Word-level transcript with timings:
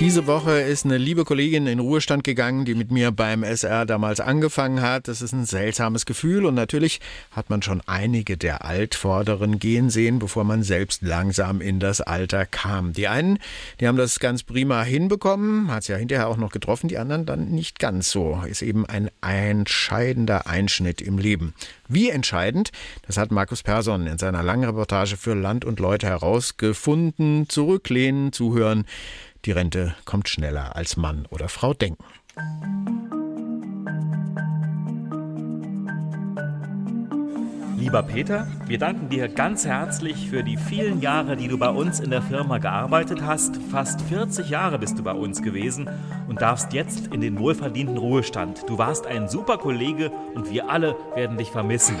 Diese 0.00 0.26
Woche 0.26 0.62
ist 0.62 0.86
eine 0.86 0.96
liebe 0.96 1.26
Kollegin 1.26 1.66
in 1.66 1.78
Ruhestand 1.78 2.24
gegangen, 2.24 2.64
die 2.64 2.74
mit 2.74 2.90
mir 2.90 3.12
beim 3.12 3.42
SR 3.42 3.84
damals 3.84 4.18
angefangen 4.18 4.80
hat. 4.80 5.08
Das 5.08 5.20
ist 5.20 5.32
ein 5.32 5.44
seltsames 5.44 6.06
Gefühl 6.06 6.46
und 6.46 6.54
natürlich 6.54 7.00
hat 7.32 7.50
man 7.50 7.60
schon 7.60 7.82
einige 7.84 8.38
der 8.38 8.64
Altvorderen 8.64 9.58
gehen 9.58 9.90
sehen, 9.90 10.18
bevor 10.18 10.44
man 10.44 10.62
selbst 10.62 11.02
langsam 11.02 11.60
in 11.60 11.80
das 11.80 12.00
Alter 12.00 12.46
kam. 12.46 12.94
Die 12.94 13.08
einen, 13.08 13.40
die 13.78 13.88
haben 13.88 13.98
das 13.98 14.20
ganz 14.20 14.42
prima 14.42 14.82
hinbekommen, 14.82 15.70
hat 15.70 15.82
es 15.82 15.88
ja 15.88 15.96
hinterher 15.96 16.28
auch 16.28 16.38
noch 16.38 16.50
getroffen, 16.50 16.88
die 16.88 16.96
anderen 16.96 17.26
dann 17.26 17.50
nicht 17.50 17.78
ganz 17.78 18.10
so. 18.10 18.42
Ist 18.48 18.62
eben 18.62 18.86
ein 18.86 19.10
entscheidender 19.20 20.46
Einschnitt 20.46 21.02
im 21.02 21.18
Leben. 21.18 21.52
Wie 21.88 22.08
entscheidend, 22.08 22.70
das 23.06 23.18
hat 23.18 23.32
Markus 23.32 23.62
Persson 23.62 24.06
in 24.06 24.16
seiner 24.16 24.42
langen 24.42 24.64
Reportage 24.64 25.18
für 25.18 25.34
Land 25.34 25.66
und 25.66 25.78
Leute 25.78 26.06
herausgefunden. 26.06 27.50
Zurücklehnen, 27.50 28.32
zuhören. 28.32 28.86
Die 29.46 29.52
Rente 29.52 29.94
kommt 30.04 30.28
schneller 30.28 30.76
als 30.76 30.96
Mann 30.96 31.26
oder 31.30 31.48
Frau 31.48 31.72
denken. 31.72 32.04
Lieber 37.78 38.02
Peter, 38.02 38.46
wir 38.66 38.78
danken 38.78 39.08
dir 39.08 39.28
ganz 39.28 39.64
herzlich 39.64 40.28
für 40.28 40.44
die 40.44 40.58
vielen 40.58 41.00
Jahre, 41.00 41.36
die 41.36 41.48
du 41.48 41.56
bei 41.56 41.70
uns 41.70 41.98
in 41.98 42.10
der 42.10 42.20
Firma 42.20 42.58
gearbeitet 42.58 43.22
hast. 43.22 43.56
Fast 43.70 44.02
40 44.02 44.50
Jahre 44.50 44.78
bist 44.78 44.98
du 44.98 45.02
bei 45.02 45.14
uns 45.14 45.40
gewesen 45.40 45.88
und 46.28 46.42
darfst 46.42 46.74
jetzt 46.74 47.06
in 47.06 47.22
den 47.22 47.38
wohlverdienten 47.38 47.96
Ruhestand. 47.96 48.68
Du 48.68 48.76
warst 48.76 49.06
ein 49.06 49.30
super 49.30 49.56
Kollege 49.56 50.10
und 50.34 50.50
wir 50.50 50.68
alle 50.68 50.94
werden 51.14 51.38
dich 51.38 51.50
vermissen. 51.50 51.96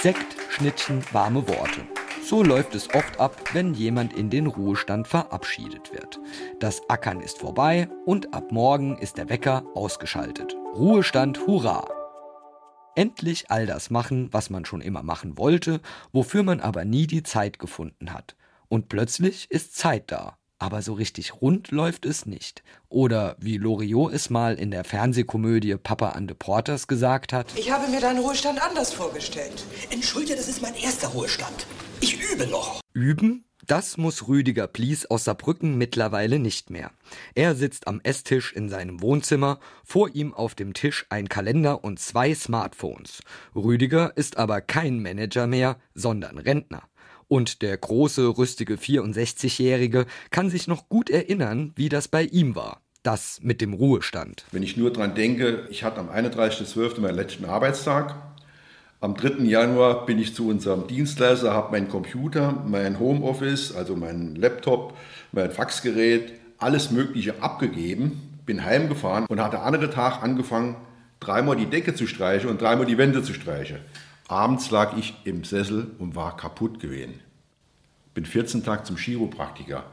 Sekt, 0.00 0.36
Schnittchen, 0.50 1.02
warme 1.10 1.48
Worte. 1.48 1.80
So 2.28 2.42
läuft 2.42 2.74
es 2.74 2.94
oft 2.94 3.18
ab, 3.18 3.40
wenn 3.54 3.72
jemand 3.72 4.12
in 4.12 4.28
den 4.28 4.48
Ruhestand 4.48 5.08
verabschiedet 5.08 5.94
wird. 5.94 6.20
Das 6.60 6.82
Ackern 6.90 7.22
ist 7.22 7.38
vorbei 7.38 7.88
und 8.04 8.34
ab 8.34 8.52
morgen 8.52 8.98
ist 8.98 9.16
der 9.16 9.30
Wecker 9.30 9.64
ausgeschaltet. 9.74 10.54
Ruhestand, 10.74 11.46
hurra! 11.46 11.88
Endlich 12.94 13.50
all 13.50 13.64
das 13.64 13.88
machen, 13.88 14.28
was 14.30 14.50
man 14.50 14.66
schon 14.66 14.82
immer 14.82 15.02
machen 15.02 15.38
wollte, 15.38 15.80
wofür 16.12 16.42
man 16.42 16.60
aber 16.60 16.84
nie 16.84 17.06
die 17.06 17.22
Zeit 17.22 17.58
gefunden 17.58 18.12
hat. 18.12 18.36
Und 18.68 18.90
plötzlich 18.90 19.50
ist 19.50 19.74
Zeit 19.74 20.12
da. 20.12 20.37
Aber 20.58 20.82
so 20.82 20.92
richtig 20.94 21.40
rund 21.40 21.70
läuft 21.70 22.04
es 22.04 22.26
nicht. 22.26 22.64
Oder 22.88 23.36
wie 23.38 23.58
Loriot 23.58 24.12
es 24.12 24.28
mal 24.28 24.56
in 24.56 24.72
der 24.72 24.82
Fernsehkomödie 24.82 25.76
Papa 25.76 26.10
and 26.10 26.28
the 26.30 26.34
Porters 26.34 26.88
gesagt 26.88 27.32
hat. 27.32 27.46
Ich 27.56 27.70
habe 27.70 27.88
mir 27.88 28.00
deinen 28.00 28.18
Ruhestand 28.18 28.60
anders 28.60 28.92
vorgestellt. 28.92 29.64
Entschuldige, 29.90 30.34
das 30.34 30.48
ist 30.48 30.60
mein 30.60 30.74
erster 30.74 31.08
Ruhestand. 31.08 31.66
Ich 32.00 32.18
übe 32.32 32.46
noch. 32.48 32.80
Üben? 32.92 33.44
Das 33.68 33.98
muss 33.98 34.28
Rüdiger 34.28 34.66
Plies 34.66 35.04
aus 35.06 35.24
Saarbrücken 35.24 35.76
mittlerweile 35.76 36.38
nicht 36.38 36.70
mehr. 36.70 36.90
Er 37.34 37.54
sitzt 37.54 37.86
am 37.86 38.00
Esstisch 38.02 38.54
in 38.54 38.70
seinem 38.70 39.02
Wohnzimmer, 39.02 39.60
vor 39.84 40.08
ihm 40.14 40.32
auf 40.32 40.54
dem 40.54 40.72
Tisch 40.72 41.04
ein 41.10 41.28
Kalender 41.28 41.84
und 41.84 42.00
zwei 42.00 42.34
Smartphones. 42.34 43.20
Rüdiger 43.54 44.16
ist 44.16 44.38
aber 44.38 44.62
kein 44.62 45.02
Manager 45.02 45.46
mehr, 45.46 45.76
sondern 45.94 46.38
Rentner. 46.38 46.82
Und 47.28 47.62
der 47.62 47.76
große, 47.76 48.38
rüstige 48.38 48.74
64-Jährige 48.74 50.06
kann 50.30 50.50
sich 50.50 50.66
noch 50.66 50.88
gut 50.88 51.10
erinnern, 51.10 51.72
wie 51.76 51.88
das 51.88 52.08
bei 52.08 52.24
ihm 52.24 52.56
war. 52.56 52.80
Das 53.02 53.38
mit 53.42 53.60
dem 53.60 53.74
Ruhestand. 53.74 54.44
Wenn 54.50 54.62
ich 54.62 54.76
nur 54.76 54.92
dran 54.92 55.14
denke, 55.14 55.66
ich 55.70 55.84
hatte 55.84 56.00
am 56.00 56.10
31.12. 56.10 57.00
meinen 57.00 57.14
letzten 57.14 57.44
Arbeitstag 57.44 58.16
am 59.00 59.14
3. 59.14 59.44
Januar 59.44 60.06
bin 60.06 60.18
ich 60.18 60.34
zu 60.34 60.48
unserem 60.48 60.88
Dienstleister, 60.88 61.52
habe 61.52 61.70
meinen 61.70 61.88
Computer, 61.88 62.64
mein 62.66 62.98
Homeoffice, 62.98 63.72
also 63.72 63.94
meinen 63.94 64.34
Laptop, 64.34 64.96
mein 65.30 65.52
Faxgerät, 65.52 66.32
alles 66.58 66.90
Mögliche 66.90 67.40
abgegeben, 67.40 68.40
bin 68.44 68.64
heimgefahren 68.64 69.26
und 69.26 69.40
hatte 69.40 69.60
andere 69.60 69.90
Tag 69.90 70.24
angefangen, 70.24 70.74
dreimal 71.20 71.54
die 71.54 71.66
Decke 71.66 71.94
zu 71.94 72.08
streichen 72.08 72.50
und 72.50 72.60
dreimal 72.60 72.86
die 72.86 72.98
Wände 72.98 73.22
zu 73.22 73.34
streichen. 73.34 73.78
Abends 74.30 74.70
lag 74.70 74.94
ich 74.98 75.14
im 75.24 75.42
Sessel 75.42 75.90
und 75.98 76.14
war 76.14 76.36
kaputt 76.36 76.80
gewesen. 76.80 77.14
Bin 78.12 78.26
14 78.26 78.62
Tage 78.62 78.82
zum 78.82 78.98
Chiropraktiker. 78.98 79.84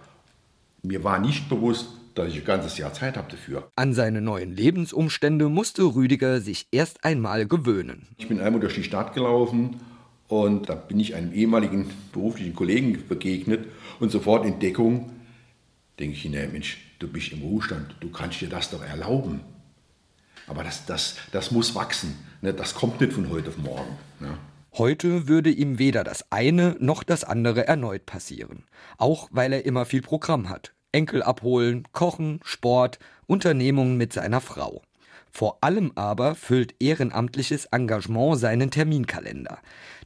Mir 0.83 1.05
war 1.05 1.19
nicht 1.19 1.47
bewusst, 1.47 1.87
dass 2.15 2.27
ich 2.27 2.39
ein 2.39 2.45
ganzes 2.45 2.77
Jahr 2.77 2.91
Zeit 2.91 3.15
habe 3.15 3.31
dafür. 3.31 3.69
An 3.77 3.93
seine 3.93 4.19
neuen 4.19 4.53
Lebensumstände 4.53 5.47
musste 5.47 5.83
Rüdiger 5.83 6.41
sich 6.41 6.67
erst 6.71 7.05
einmal 7.05 7.45
gewöhnen. 7.47 8.07
Ich 8.17 8.27
bin 8.27 8.41
einmal 8.41 8.59
durch 8.59 8.75
die 8.75 8.83
Stadt 8.83 9.13
gelaufen 9.13 9.79
und 10.27 10.67
da 10.67 10.75
bin 10.75 10.99
ich 10.99 11.15
einem 11.15 11.31
ehemaligen 11.31 11.89
beruflichen 12.11 12.53
Kollegen 12.53 13.07
begegnet 13.07 13.67
und 14.01 14.11
sofort 14.11 14.45
in 14.45 14.59
Deckung 14.59 15.11
denke 15.97 16.17
ich, 16.17 16.25
nee, 16.25 16.47
Mensch, 16.47 16.77
du 16.99 17.07
bist 17.07 17.31
im 17.31 17.41
Ruhestand, 17.41 17.95
du 18.01 18.09
kannst 18.09 18.41
dir 18.41 18.49
das 18.49 18.69
doch 18.69 18.83
erlauben. 18.83 19.39
Aber 20.47 20.63
das, 20.63 20.85
das, 20.85 21.15
das 21.31 21.51
muss 21.51 21.75
wachsen, 21.75 22.17
ne? 22.41 22.53
das 22.53 22.75
kommt 22.75 23.01
nicht 23.01 23.13
von 23.13 23.29
heute 23.29 23.49
auf 23.49 23.57
morgen. 23.57 23.97
Ne? 24.19 24.37
Heute 24.77 25.27
würde 25.27 25.49
ihm 25.49 25.79
weder 25.79 26.03
das 26.03 26.31
eine 26.31 26.75
noch 26.79 27.03
das 27.03 27.23
andere 27.23 27.65
erneut 27.67 28.05
passieren, 28.05 28.65
auch 28.97 29.29
weil 29.31 29.53
er 29.53 29.65
immer 29.65 29.85
viel 29.85 30.01
Programm 30.01 30.49
hat. 30.49 30.73
Enkel 30.91 31.23
abholen, 31.23 31.83
Kochen, 31.91 32.39
Sport, 32.43 32.99
Unternehmungen 33.25 33.97
mit 33.97 34.13
seiner 34.13 34.41
Frau. 34.41 34.81
Vor 35.31 35.57
allem 35.61 35.91
aber 35.95 36.35
füllt 36.35 36.75
ehrenamtliches 36.79 37.65
Engagement 37.65 38.39
seinen 38.39 38.71
Terminkalender. 38.71 39.59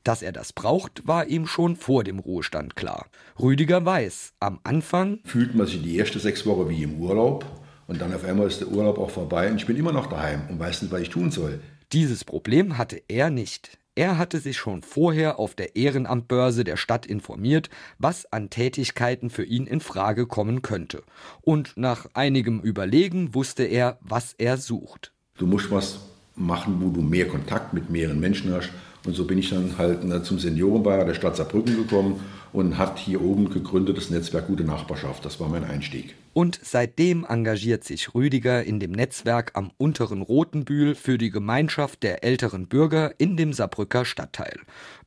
Dass 0.04 0.24
er 0.24 0.32
das 0.32 0.54
braucht, 0.54 1.08
war 1.08 1.28
ihm 1.28 1.46
schon 1.46 1.76
vor 1.76 2.04
dem 2.04 2.18
Ruhestand 2.18 2.76
klar. 2.76 3.08
Rüdiger 3.40 3.86
weiß, 3.86 4.34
am 4.40 4.60
Anfang 4.64 5.20
fühlt 5.26 5.54
man 5.54 5.68
sich 5.68 5.84
die 5.84 5.98
erste 5.98 6.20
sechs 6.20 6.46
Wochen 6.46 6.70
wie 6.70 6.82
im 6.82 7.00
Urlaub 7.00 7.46
und 7.90 8.00
dann 8.00 8.14
auf 8.14 8.24
einmal 8.24 8.48
ist 8.48 8.62
der 8.62 8.68
Urlaub 8.70 9.00
auch 9.00 9.10
vorbei 9.10 9.50
und 9.50 9.58
ich 9.58 9.66
bin 9.66 9.76
immer 9.76 9.92
noch 9.92 10.06
daheim 10.06 10.44
und 10.48 10.60
weiß 10.60 10.84
nicht, 10.84 10.92
was 10.92 11.02
ich 11.02 11.10
tun 11.10 11.32
soll. 11.32 11.60
Dieses 11.92 12.24
Problem 12.24 12.78
hatte 12.78 13.02
er 13.08 13.32
nicht. 13.32 13.80
Er 13.96 14.20
hatte 14.20 14.40
sich 14.40 14.58
schon 14.58 14.84
vorher 14.84 15.40
auf 15.40 15.56
der 15.56 15.76
Ehrenamtbörse 15.76 16.64
der 16.64 16.78
Stadt 16.78 17.08
informiert, 17.08 17.70
was 17.98 18.32
an 18.32 18.52
Tätigkeiten 18.52 19.32
für 19.32 19.44
ihn 19.44 19.66
in 19.66 19.82
Frage 19.82 20.28
kommen 20.28 20.62
könnte. 20.62 21.02
Und 21.42 21.76
nach 21.78 22.06
einigem 22.14 22.62
Überlegen 22.62 23.34
wusste 23.34 23.64
er, 23.64 23.98
was 24.02 24.36
er 24.38 24.58
sucht. 24.58 25.12
Du 25.40 25.48
musst 25.48 25.72
was 25.72 26.00
machen, 26.36 26.78
wo 26.82 26.90
du 26.90 27.02
mehr 27.02 27.28
Kontakt 27.28 27.74
mit 27.74 27.90
mehreren 27.90 28.20
Menschen 28.20 28.54
hast. 28.54 28.70
Und 29.06 29.16
so 29.16 29.26
bin 29.26 29.40
ich 29.40 29.50
dann 29.50 29.78
halt 29.80 30.04
ne, 30.04 30.22
zum 30.22 30.38
Seniorenbeirat 30.38 31.08
der 31.08 31.16
Stadt 31.16 31.36
Saarbrücken 31.36 31.76
gekommen 31.76 32.20
und 32.54 32.78
hat 32.78 33.00
hier 33.00 33.22
oben 33.22 33.50
gegründet 33.50 33.98
das 33.98 34.10
Netzwerk 34.10 34.48
Gute 34.48 34.64
Nachbarschaft. 34.64 35.26
Das 35.26 35.40
war 35.40 35.50
mein 35.50 35.64
Einstieg. 35.64 36.16
Und 36.40 36.58
seitdem 36.64 37.26
engagiert 37.26 37.84
sich 37.84 38.16
Rüdiger 38.16 38.64
in 38.64 38.80
dem 38.80 38.94
Netzwerk 38.94 39.52
am 39.56 39.72
unteren 39.78 40.22
Rotenbühl 40.22 40.96
für 40.96 41.18
die 41.18 41.32
Gemeinschaft 41.32 42.02
der 42.02 42.24
älteren 42.24 42.70
Bürger 42.70 43.14
in 43.18 43.36
dem 43.36 43.52
Saarbrücker 43.52 44.06
Stadtteil. 44.06 44.58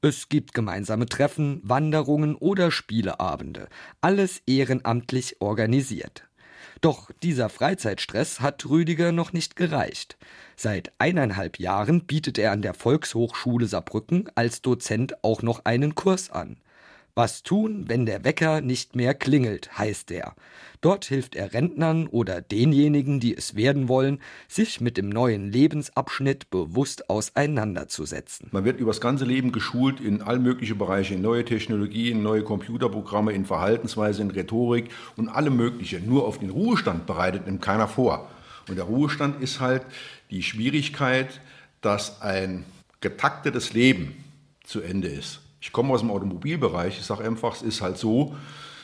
Es 0.02 0.28
gibt 0.28 0.52
gemeinsame 0.52 1.06
Treffen, 1.06 1.62
Wanderungen 1.64 2.34
oder 2.34 2.70
Spieleabende. 2.70 3.68
Alles 4.02 4.42
ehrenamtlich 4.46 5.40
organisiert. 5.40 6.28
Doch 6.82 7.10
dieser 7.22 7.48
Freizeitstress 7.48 8.40
hat 8.40 8.68
Rüdiger 8.68 9.10
noch 9.10 9.32
nicht 9.32 9.56
gereicht. 9.56 10.18
Seit 10.54 10.92
eineinhalb 10.98 11.58
Jahren 11.58 12.04
bietet 12.04 12.36
er 12.36 12.52
an 12.52 12.60
der 12.60 12.74
Volkshochschule 12.74 13.68
Saarbrücken 13.68 14.28
als 14.34 14.60
Dozent 14.60 15.24
auch 15.24 15.40
noch 15.40 15.64
einen 15.64 15.94
Kurs 15.94 16.30
an. 16.30 16.58
Was 17.14 17.42
tun, 17.42 17.84
wenn 17.88 18.06
der 18.06 18.24
Wecker 18.24 18.62
nicht 18.62 18.96
mehr 18.96 19.12
klingelt, 19.12 19.76
heißt 19.76 20.10
er. 20.12 20.34
Dort 20.80 21.04
hilft 21.04 21.36
er 21.36 21.52
Rentnern 21.52 22.06
oder 22.06 22.40
denjenigen, 22.40 23.20
die 23.20 23.36
es 23.36 23.54
werden 23.54 23.86
wollen, 23.88 24.18
sich 24.48 24.80
mit 24.80 24.96
dem 24.96 25.10
neuen 25.10 25.52
Lebensabschnitt 25.52 26.48
bewusst 26.48 27.10
auseinanderzusetzen. 27.10 28.48
Man 28.50 28.64
wird 28.64 28.80
übers 28.80 29.02
ganze 29.02 29.26
Leben 29.26 29.52
geschult 29.52 30.00
in 30.00 30.22
all 30.22 30.38
mögliche 30.38 30.74
Bereiche, 30.74 31.12
in 31.12 31.20
neue 31.20 31.44
Technologien, 31.44 32.22
neue 32.22 32.44
Computerprogramme, 32.44 33.32
in 33.32 33.44
Verhaltensweise, 33.44 34.22
in 34.22 34.30
Rhetorik 34.30 34.88
und 35.16 35.28
alle 35.28 35.50
mögliche. 35.50 36.00
Nur 36.00 36.26
auf 36.26 36.38
den 36.38 36.48
Ruhestand 36.48 37.04
bereitet 37.04 37.46
ihm 37.46 37.60
keiner 37.60 37.88
vor. 37.88 38.30
Und 38.68 38.76
der 38.76 38.86
Ruhestand 38.86 39.42
ist 39.42 39.60
halt 39.60 39.84
die 40.30 40.42
Schwierigkeit, 40.42 41.42
dass 41.82 42.22
ein 42.22 42.64
getaktetes 43.02 43.74
Leben 43.74 44.24
zu 44.64 44.80
Ende 44.80 45.08
ist. 45.08 45.40
Ich 45.62 45.70
komme 45.70 45.94
aus 45.94 46.00
dem 46.00 46.10
Automobilbereich, 46.10 46.98
ich 46.98 47.06
sage 47.06 47.22
einfach, 47.22 47.54
es 47.54 47.62
ist 47.62 47.82
halt 47.82 47.96
so, 47.96 48.34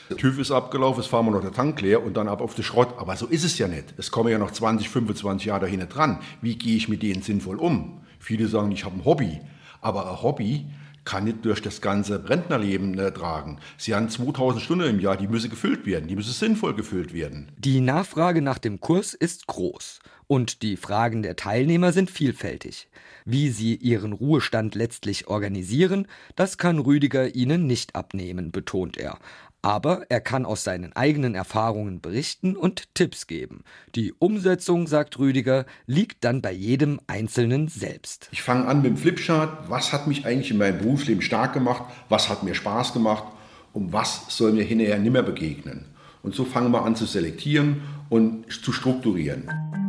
der 0.09 0.15
TÜV 0.15 0.39
ist 0.39 0.49
abgelaufen, 0.49 1.01
jetzt 1.01 1.09
fahren 1.09 1.25
wir 1.25 1.31
noch 1.31 1.41
der 1.41 1.51
Tank 1.51 1.81
leer 1.81 2.01
und 2.01 2.15
dann 2.15 2.29
ab 2.29 2.39
auf 2.39 2.55
den 2.55 2.63
Schrott. 2.63 2.95
Aber 2.97 3.17
so 3.17 3.27
ist 3.27 3.43
es 3.43 3.57
ja 3.57 3.67
nicht. 3.67 3.93
Es 3.97 4.11
kommen 4.11 4.31
ja 4.31 4.39
noch 4.39 4.51
20, 4.51 4.87
25 4.87 5.47
Jahre 5.47 5.65
dahin 5.65 5.87
dran. 5.89 6.19
Wie 6.41 6.55
gehe 6.55 6.77
ich 6.77 6.87
mit 6.87 7.03
denen 7.03 7.21
sinnvoll 7.21 7.57
um? 7.57 7.99
Viele 8.17 8.47
sagen, 8.47 8.71
ich 8.71 8.85
habe 8.85 8.95
ein 8.95 9.03
Hobby. 9.03 9.41
Aber 9.81 10.09
ein 10.09 10.21
Hobby 10.23 10.67
kann 11.09 11.23
nicht 11.23 11.43
durch 11.43 11.61
das 11.61 11.81
ganze 11.81 12.29
Rentnerleben 12.29 12.97
äh, 12.99 13.11
tragen. 13.11 13.57
Sie 13.77 13.95
haben 13.95 14.09
2000 14.09 14.61
Stunden 14.61 14.87
im 14.87 14.99
Jahr, 14.99 15.17
die 15.17 15.27
müssen 15.27 15.49
gefüllt 15.49 15.87
werden, 15.87 16.07
die 16.07 16.15
müssen 16.15 16.33
sinnvoll 16.33 16.75
gefüllt 16.75 17.13
werden. 17.13 17.51
Die 17.57 17.81
Nachfrage 17.81 18.43
nach 18.43 18.59
dem 18.59 18.79
Kurs 18.79 19.15
ist 19.15 19.47
groß. 19.47 19.99
Und 20.27 20.61
die 20.61 20.77
Fragen 20.77 21.23
der 21.23 21.35
Teilnehmer 21.35 21.91
sind 21.91 22.11
vielfältig. 22.11 22.87
Wie 23.25 23.49
sie 23.49 23.75
ihren 23.75 24.13
Ruhestand 24.13 24.75
letztlich 24.75 25.27
organisieren, 25.27 26.07
das 26.35 26.59
kann 26.59 26.77
Rüdiger 26.77 27.33
ihnen 27.33 27.65
nicht 27.65 27.95
abnehmen, 27.95 28.51
betont 28.51 28.97
er. 28.97 29.17
Aber 29.61 30.05
er 30.09 30.21
kann 30.21 30.45
aus 30.45 30.63
seinen 30.63 30.95
eigenen 30.95 31.35
Erfahrungen 31.35 31.99
berichten 31.99 32.55
und 32.55 32.95
Tipps 32.95 33.27
geben. 33.27 33.63
Die 33.95 34.13
Umsetzung, 34.13 34.87
sagt 34.87 35.19
Rüdiger, 35.19 35.65
liegt 35.85 36.23
dann 36.23 36.41
bei 36.41 36.53
jedem 36.53 37.01
Einzelnen 37.07 37.67
selbst. 37.67 38.29
Ich 38.31 38.41
fange 38.41 38.67
an 38.67 38.81
mit 38.81 38.91
dem 38.91 38.97
Flipchart. 38.97 39.69
Was 39.69 39.91
hat 39.91 40.07
mich 40.07 40.25
eigentlich 40.25 40.51
in 40.51 40.57
meinem 40.57 40.77
Berufsleben 40.77 41.21
stark 41.21 41.53
gemacht? 41.53 41.83
Was 42.07 42.29
hat 42.29 42.43
mir 42.43 42.55
Spaß 42.55 42.93
gemacht? 42.93 43.25
Und 43.73 43.91
was 43.91 44.25
soll 44.29 44.53
mir 44.53 44.63
hinterher 44.63 44.97
nimmer 44.97 45.23
begegnen? 45.23 45.85
Und 46.23 46.35
so 46.35 46.45
fangen 46.45 46.71
wir 46.71 46.85
an 46.85 46.95
zu 46.95 47.05
selektieren 47.05 47.81
und 48.09 48.51
zu 48.51 48.71
strukturieren. 48.71 49.88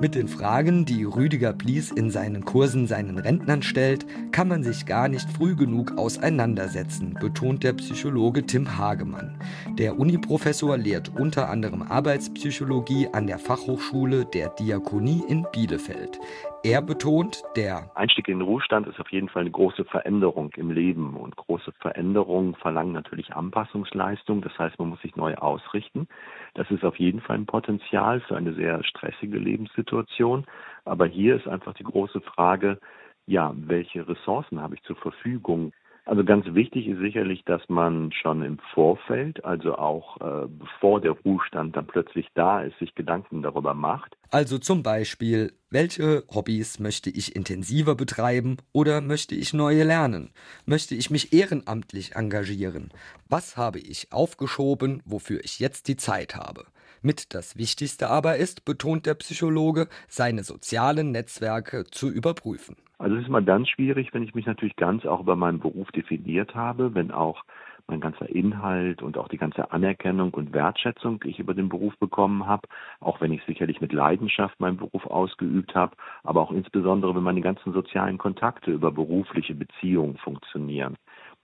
Mit 0.00 0.14
den 0.14 0.28
Fragen, 0.28 0.84
die 0.84 1.02
Rüdiger 1.02 1.52
Blies 1.52 1.90
in 1.90 2.12
seinen 2.12 2.44
Kursen 2.44 2.86
seinen 2.86 3.18
Rentnern 3.18 3.62
stellt, 3.62 4.06
kann 4.30 4.46
man 4.46 4.62
sich 4.62 4.86
gar 4.86 5.08
nicht 5.08 5.28
früh 5.28 5.56
genug 5.56 5.98
auseinandersetzen, 5.98 7.14
betont 7.20 7.64
der 7.64 7.72
Psychologe 7.72 8.46
Tim 8.46 8.78
Hagemann. 8.78 9.36
Der 9.76 9.98
Uniprofessor 9.98 10.78
lehrt 10.78 11.10
unter 11.18 11.48
anderem 11.48 11.82
Arbeitspsychologie 11.82 13.08
an 13.12 13.26
der 13.26 13.40
Fachhochschule 13.40 14.24
der 14.24 14.50
Diakonie 14.50 15.24
in 15.26 15.44
Bielefeld. 15.52 16.20
Er 16.64 16.82
betont, 16.82 17.44
der 17.54 17.88
Einstieg 17.94 18.26
in 18.26 18.40
den 18.40 18.46
Ruhestand 18.46 18.88
ist 18.88 18.98
auf 18.98 19.12
jeden 19.12 19.28
Fall 19.28 19.42
eine 19.42 19.50
große 19.52 19.84
Veränderung 19.84 20.50
im 20.56 20.72
Leben 20.72 21.16
und 21.16 21.36
große 21.36 21.70
Veränderungen 21.80 22.56
verlangen 22.56 22.92
natürlich 22.92 23.32
Anpassungsleistung. 23.32 24.42
Das 24.42 24.58
heißt, 24.58 24.76
man 24.80 24.88
muss 24.88 25.00
sich 25.00 25.14
neu 25.14 25.36
ausrichten. 25.36 26.08
Das 26.54 26.68
ist 26.72 26.84
auf 26.84 26.96
jeden 26.96 27.20
Fall 27.20 27.36
ein 27.36 27.46
Potenzial 27.46 28.20
für 28.22 28.36
eine 28.36 28.54
sehr 28.54 28.82
stressige 28.82 29.38
Lebenssituation. 29.38 30.46
Aber 30.84 31.06
hier 31.06 31.36
ist 31.36 31.46
einfach 31.46 31.74
die 31.74 31.84
große 31.84 32.20
Frage, 32.22 32.80
ja, 33.26 33.52
welche 33.54 34.08
Ressourcen 34.08 34.60
habe 34.60 34.74
ich 34.74 34.82
zur 34.82 34.96
Verfügung? 34.96 35.72
Also 36.08 36.24
ganz 36.24 36.46
wichtig 36.54 36.86
ist 36.86 37.00
sicherlich, 37.00 37.44
dass 37.44 37.60
man 37.68 38.12
schon 38.12 38.40
im 38.42 38.58
Vorfeld, 38.72 39.44
also 39.44 39.76
auch 39.76 40.16
äh, 40.22 40.48
bevor 40.48 41.02
der 41.02 41.10
Ruhestand 41.10 41.76
dann 41.76 41.86
plötzlich 41.86 42.26
da 42.34 42.62
ist, 42.62 42.78
sich 42.78 42.94
Gedanken 42.94 43.42
darüber 43.42 43.74
macht. 43.74 44.16
Also 44.30 44.56
zum 44.56 44.82
Beispiel, 44.82 45.52
welche 45.68 46.24
Hobbys 46.34 46.78
möchte 46.78 47.10
ich 47.10 47.36
intensiver 47.36 47.94
betreiben 47.94 48.56
oder 48.72 49.02
möchte 49.02 49.34
ich 49.34 49.52
neue 49.52 49.84
lernen? 49.84 50.30
Möchte 50.64 50.94
ich 50.94 51.10
mich 51.10 51.34
ehrenamtlich 51.34 52.16
engagieren? 52.16 52.88
Was 53.28 53.58
habe 53.58 53.78
ich 53.78 54.10
aufgeschoben, 54.10 55.02
wofür 55.04 55.44
ich 55.44 55.58
jetzt 55.58 55.88
die 55.88 55.96
Zeit 55.96 56.34
habe? 56.34 56.64
Mit 57.02 57.34
das 57.34 57.58
Wichtigste 57.58 58.08
aber 58.08 58.36
ist, 58.36 58.64
betont 58.64 59.04
der 59.04 59.14
Psychologe, 59.14 59.88
seine 60.08 60.42
sozialen 60.42 61.10
Netzwerke 61.10 61.84
zu 61.84 62.08
überprüfen. 62.08 62.76
Also 62.98 63.14
es 63.14 63.22
ist 63.22 63.28
immer 63.28 63.42
dann 63.42 63.64
schwierig, 63.64 64.12
wenn 64.12 64.24
ich 64.24 64.34
mich 64.34 64.46
natürlich 64.46 64.74
ganz 64.76 65.06
auch 65.06 65.20
über 65.20 65.36
meinen 65.36 65.60
Beruf 65.60 65.90
definiert 65.92 66.54
habe, 66.54 66.94
wenn 66.94 67.12
auch 67.12 67.44
mein 67.86 68.00
ganzer 68.00 68.28
Inhalt 68.28 69.02
und 69.02 69.16
auch 69.16 69.28
die 69.28 69.38
ganze 69.38 69.72
Anerkennung 69.72 70.34
und 70.34 70.52
Wertschätzung, 70.52 71.20
die 71.20 71.30
ich 71.30 71.38
über 71.38 71.54
den 71.54 71.68
Beruf 71.68 71.96
bekommen 71.98 72.46
habe, 72.46 72.68
auch 73.00 73.20
wenn 73.20 73.32
ich 73.32 73.42
sicherlich 73.44 73.80
mit 73.80 73.92
Leidenschaft 73.92 74.60
meinen 74.60 74.76
Beruf 74.76 75.06
ausgeübt 75.06 75.74
habe, 75.74 75.96
aber 76.22 76.42
auch 76.42 76.50
insbesondere, 76.50 77.14
wenn 77.14 77.22
meine 77.22 77.40
ganzen 77.40 77.72
sozialen 77.72 78.18
Kontakte 78.18 78.72
über 78.72 78.90
berufliche 78.90 79.54
Beziehungen 79.54 80.18
funktionieren. 80.18 80.96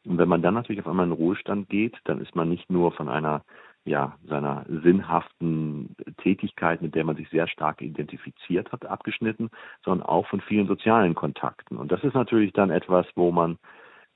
Und 0.05 0.19
wenn 0.19 0.29
man 0.29 0.43
dann 0.43 0.55
natürlich 0.55 0.83
auf 0.83 0.89
einmal 0.89 1.06
in 1.06 1.12
den 1.12 1.19
Ruhestand 1.19 1.71
geht, 1.71 1.97
dann 2.05 2.21
ist 2.21 2.35
man 2.35 2.51
nicht 2.51 2.69
nur 2.69 2.93
von 2.93 3.09
einer 3.09 3.43
ja, 3.85 4.17
seiner 4.27 4.65
sinnhaften 4.69 5.95
Tätigkeit, 6.19 6.81
mit 6.81 6.95
der 6.95 7.05
man 7.05 7.17
sich 7.17 7.29
sehr 7.29 7.47
stark 7.49 7.83
identifiziert 7.83 8.73
hat, 8.73 8.87
abgeschnitten, 8.87 9.51
sondern 9.85 10.07
auch 10.07 10.27
von 10.27 10.41
vielen 10.41 10.67
sozialen 10.67 11.15
Kontakten. 11.15 11.77
Und 11.77 11.93
das 11.93 12.03
ist 12.03 12.15
natürlich 12.15 12.53
dann 12.53 12.71
etwas, 12.71 13.07
wo 13.15 13.31
man 13.31 13.59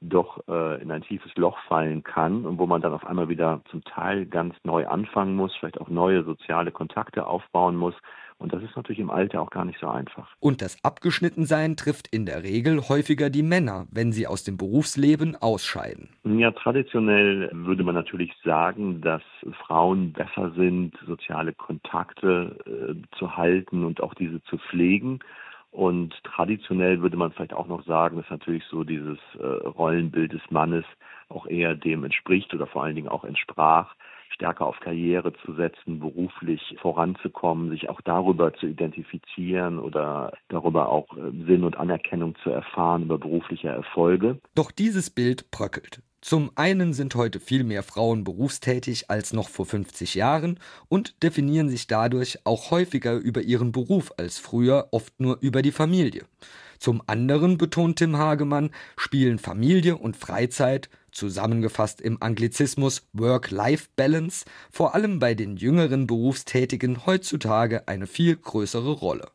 doch 0.01 0.47
äh, 0.49 0.81
in 0.81 0.91
ein 0.91 1.03
tiefes 1.03 1.35
Loch 1.37 1.59
fallen 1.67 2.03
kann 2.03 2.45
und 2.45 2.59
wo 2.59 2.67
man 2.67 2.81
dann 2.81 2.93
auf 2.93 3.07
einmal 3.07 3.29
wieder 3.29 3.61
zum 3.71 3.83
Teil 3.85 4.27
ganz 4.27 4.55
neu 4.65 4.87
anfangen 4.87 5.35
muss, 5.35 5.55
vielleicht 5.57 5.81
auch 5.81 5.89
neue 5.89 6.25
soziale 6.25 6.71
Kontakte 6.71 7.27
aufbauen 7.27 7.77
muss. 7.77 7.95
Und 8.41 8.53
das 8.53 8.63
ist 8.63 8.77
natürlich 8.77 9.01
im 9.01 9.11
Alter 9.11 9.43
auch 9.43 9.51
gar 9.51 9.65
nicht 9.65 9.81
so 9.81 9.89
einfach. 9.89 10.29
Und 10.39 10.63
das 10.63 10.77
Abgeschnittensein 10.85 11.77
trifft 11.77 12.07
in 12.07 12.25
der 12.25 12.45
Regel 12.45 12.89
häufiger 12.89 13.31
die 13.31 13.43
Männer, 13.43 13.89
wenn 13.91 14.13
sie 14.13 14.29
aus 14.29 14.45
dem 14.45 14.57
Berufsleben 14.57 15.35
ausscheiden. 15.35 16.11
Ja, 16.23 16.53
traditionell 16.53 17.51
würde 17.53 17.83
man 17.83 17.97
natürlich 17.97 18.33
sagen, 18.45 19.01
dass 19.01 19.23
Frauen 19.67 20.13
besser 20.13 20.53
sind, 20.53 20.95
soziale 21.05 21.53
Kontakte 21.53 22.57
äh, 22.65 23.17
zu 23.19 23.37
halten 23.37 23.85
und 23.85 24.01
auch 24.01 24.15
diese 24.15 24.41
zu 24.45 24.57
pflegen. 24.59 25.19
Und 25.79 26.13
traditionell 26.25 27.03
würde 27.03 27.17
man 27.17 27.31
vielleicht 27.31 27.53
auch 27.53 27.69
noch 27.69 27.87
sagen, 27.87 28.17
dass 28.17 28.29
natürlich 28.31 28.65
so 28.69 28.83
dieses 28.83 29.17
äh, 29.39 29.47
Rollenbild 29.47 30.33
des 30.33 30.41
Mannes 30.51 30.85
auch 31.29 31.47
eher 31.47 31.77
dem 31.77 32.03
entspricht 32.03 32.53
oder 32.53 32.67
vor 32.67 32.83
allen 32.83 32.97
Dingen 32.97 33.07
auch 33.07 33.23
entsprach, 33.23 33.95
stärker 34.29 34.67
auf 34.67 34.81
Karriere 34.81 35.33
zu 35.45 35.55
setzen, 35.55 36.01
beruflich 36.01 36.75
voranzukommen, 36.83 37.71
sich 37.71 37.89
auch 37.89 38.01
darüber 38.01 38.53
zu 38.55 38.67
identifizieren 38.67 39.79
oder 39.79 40.33
darüber 40.49 40.89
auch 40.89 41.17
äh, 41.17 41.31
Sinn 41.47 41.63
und 41.63 41.77
Anerkennung 41.77 42.35
zu 42.43 42.51
erfahren 42.51 43.05
über 43.05 43.19
berufliche 43.19 43.69
Erfolge. 43.69 44.41
Doch 44.57 44.73
dieses 44.73 45.11
Bild 45.11 45.53
bröckelt. 45.53 46.03
Zum 46.21 46.51
einen 46.57 46.95
sind 46.95 47.15
heute 47.15 47.39
viel 47.39 47.63
mehr 47.63 47.85
Frauen 47.85 48.25
berufstätig 48.25 49.09
als 49.09 49.33
noch 49.33 49.49
vor 49.49 49.67
50 49.67 50.17
Jahren 50.17 50.59
und 50.89 51.23
definieren 51.23 51.69
sich 51.69 51.87
dadurch 51.87 52.41
auch 52.45 52.73
häufiger 52.73 53.15
über 53.15 53.43
ihren 53.43 53.71
Beruf 53.71 54.13
als 54.17 54.39
früher 54.39 54.89
oft 54.91 55.21
nur 55.21 55.39
über 55.41 55.63
die 55.63 55.71
Familie. 55.71 56.25
Zum 56.79 57.03
anderen, 57.07 57.59
betont 57.59 57.99
Tim 57.99 58.17
Hagemann, 58.17 58.71
spielen 58.97 59.39
Familie 59.39 59.97
und 59.97 60.17
Freizeit, 60.17 60.89
zusammengefasst 61.11 62.01
im 62.01 62.23
Anglizismus 62.23 63.09
Work-Life-Balance, 63.13 64.45
vor 64.71 64.95
allem 64.95 65.19
bei 65.19 65.35
den 65.35 65.57
jüngeren 65.57 66.07
Berufstätigen 66.07 67.07
heutzutage 67.07 67.87
eine 67.89 68.07
viel 68.07 68.37
größere 68.37 68.93
Rolle. 68.93 69.29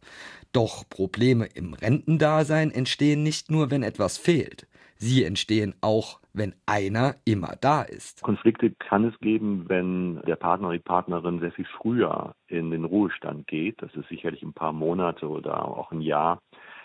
Doch 0.53 0.87
Probleme 0.89 1.45
im 1.53 1.73
Rentendasein 1.73 2.71
entstehen 2.71 3.23
nicht 3.23 3.51
nur, 3.51 3.71
wenn 3.71 3.83
etwas 3.83 4.17
fehlt. 4.17 4.67
Sie 4.97 5.23
entstehen 5.23 5.75
auch, 5.81 6.19
wenn 6.33 6.55
einer 6.65 7.15
immer 7.25 7.55
da 7.61 7.83
ist. 7.83 8.21
Konflikte 8.23 8.71
kann 8.71 9.05
es 9.05 9.17
geben, 9.19 9.65
wenn 9.67 10.21
der 10.23 10.35
Partner 10.35 10.69
oder 10.69 10.77
die 10.77 10.83
Partnerin 10.83 11.39
sehr 11.39 11.51
viel 11.51 11.67
früher 11.77 12.33
in 12.47 12.71
den 12.71 12.85
Ruhestand 12.85 13.47
geht. 13.47 13.81
Das 13.81 13.93
ist 13.95 14.09
sicherlich 14.09 14.41
ein 14.41 14.53
paar 14.53 14.73
Monate 14.73 15.29
oder 15.29 15.65
auch 15.65 15.91
ein 15.91 16.01
Jahr 16.01 16.39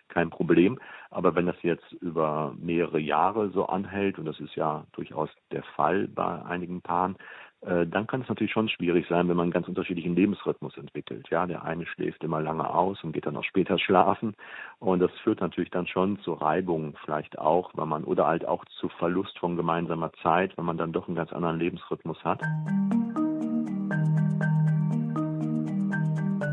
kein 0.08 0.30
Problem. 0.30 0.78
Aber 1.10 1.34
wenn 1.34 1.46
das 1.46 1.62
jetzt 1.62 1.92
über 2.00 2.54
mehrere 2.58 2.98
Jahre 2.98 3.50
so 3.50 3.66
anhält, 3.66 4.18
und 4.18 4.24
das 4.24 4.40
ist 4.40 4.54
ja 4.54 4.84
durchaus 4.92 5.30
der 5.52 5.62
Fall 5.62 6.08
bei 6.08 6.42
einigen 6.44 6.80
Paaren, 6.82 7.16
dann 7.60 8.06
kann 8.06 8.22
es 8.22 8.28
natürlich 8.28 8.52
schon 8.52 8.68
schwierig 8.68 9.06
sein, 9.08 9.28
wenn 9.28 9.36
man 9.36 9.44
einen 9.44 9.52
ganz 9.52 9.66
unterschiedlichen 9.66 10.14
Lebensrhythmus 10.14 10.76
entwickelt. 10.76 11.26
Ja, 11.30 11.46
der 11.46 11.64
eine 11.64 11.86
schläft 11.86 12.22
immer 12.22 12.40
lange 12.40 12.68
aus 12.72 13.02
und 13.02 13.12
geht 13.12 13.26
dann 13.26 13.36
auch 13.36 13.44
später 13.44 13.78
schlafen. 13.78 14.34
Und 14.78 15.00
das 15.00 15.10
führt 15.24 15.40
natürlich 15.40 15.70
dann 15.70 15.86
schon 15.86 16.20
zu 16.20 16.34
Reibungen 16.34 16.94
vielleicht 17.04 17.38
auch, 17.38 17.70
weil 17.74 17.86
man 17.86 18.04
oder 18.04 18.26
halt 18.26 18.46
auch 18.46 18.64
zu 18.78 18.88
Verlust 18.88 19.38
von 19.38 19.56
gemeinsamer 19.56 20.12
Zeit, 20.22 20.56
wenn 20.56 20.66
man 20.66 20.78
dann 20.78 20.92
doch 20.92 21.08
einen 21.08 21.16
ganz 21.16 21.32
anderen 21.32 21.58
Lebensrhythmus 21.58 22.22
hat. 22.22 22.40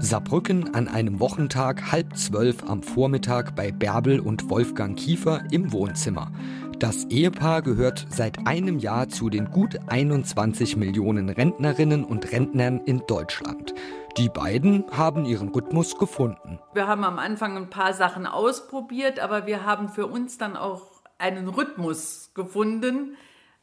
Saarbrücken 0.06 0.76
an 0.76 0.88
einem 0.88 1.20
Wochentag 1.20 1.92
halb 1.92 2.16
zwölf 2.16 2.64
am 2.70 2.84
Vormittag 2.84 3.56
bei 3.56 3.72
Bärbel 3.72 4.20
und 4.20 4.52
Wolfgang 4.52 4.96
Kiefer 4.96 5.42
im 5.52 5.72
Wohnzimmer. 5.72 6.32
Das 6.80 7.06
Ehepaar 7.06 7.62
gehört 7.62 8.06
seit 8.10 8.46
einem 8.46 8.80
Jahr 8.80 9.08
zu 9.08 9.30
den 9.30 9.50
gut 9.50 9.78
21 9.88 10.76
Millionen 10.76 11.30
Rentnerinnen 11.30 12.04
und 12.04 12.34
Rentnern 12.34 12.82
in 12.82 13.02
Deutschland. 13.08 13.74
Die 14.18 14.28
beiden 14.28 14.84
haben 14.92 15.26
ihren 15.26 15.50
Rhythmus 15.50 15.98
gefunden. 15.98 16.60
Wir 16.74 16.88
haben 16.88 17.06
am 17.06 17.18
Anfang 17.18 17.56
ein 17.56 17.70
paar 17.70 17.94
Sachen 17.94 18.26
ausprobiert, 18.26 19.20
aber 19.20 19.46
wir 19.46 19.66
haben 19.66 19.88
für 19.88 20.08
uns 20.08 20.38
dann 20.38 20.58
auch 20.58 20.92
einen 21.18 21.48
Rhythmus 21.48 22.32
gefunden. 22.34 23.16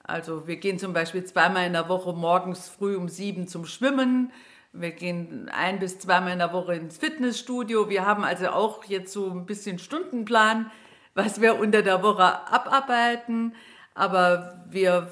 Also 0.02 0.46
wir 0.46 0.56
gehen 0.56 0.78
zum 0.78 0.94
Beispiel 0.94 1.24
zweimal 1.24 1.66
in 1.66 1.74
der 1.74 1.90
Woche 1.90 2.14
morgens 2.14 2.70
früh 2.70 2.96
um 2.96 3.08
sieben 3.08 3.46
zum 3.46 3.66
Schwimmen. 3.66 4.32
Wir 4.72 4.92
gehen 4.92 5.50
ein 5.50 5.78
bis 5.78 5.98
zweimal 5.98 6.32
in 6.32 6.38
der 6.38 6.54
Woche 6.54 6.74
ins 6.74 6.96
Fitnessstudio. 6.96 7.90
Wir 7.90 8.06
haben 8.06 8.24
also 8.24 8.48
auch 8.48 8.84
jetzt 8.84 9.12
so 9.12 9.30
ein 9.30 9.44
bisschen 9.44 9.78
Stundenplan 9.78 10.70
was 11.14 11.40
wir 11.40 11.58
unter 11.58 11.82
der 11.82 12.02
Woche 12.02 12.24
abarbeiten. 12.50 13.54
Aber 13.94 14.64
wir 14.70 15.08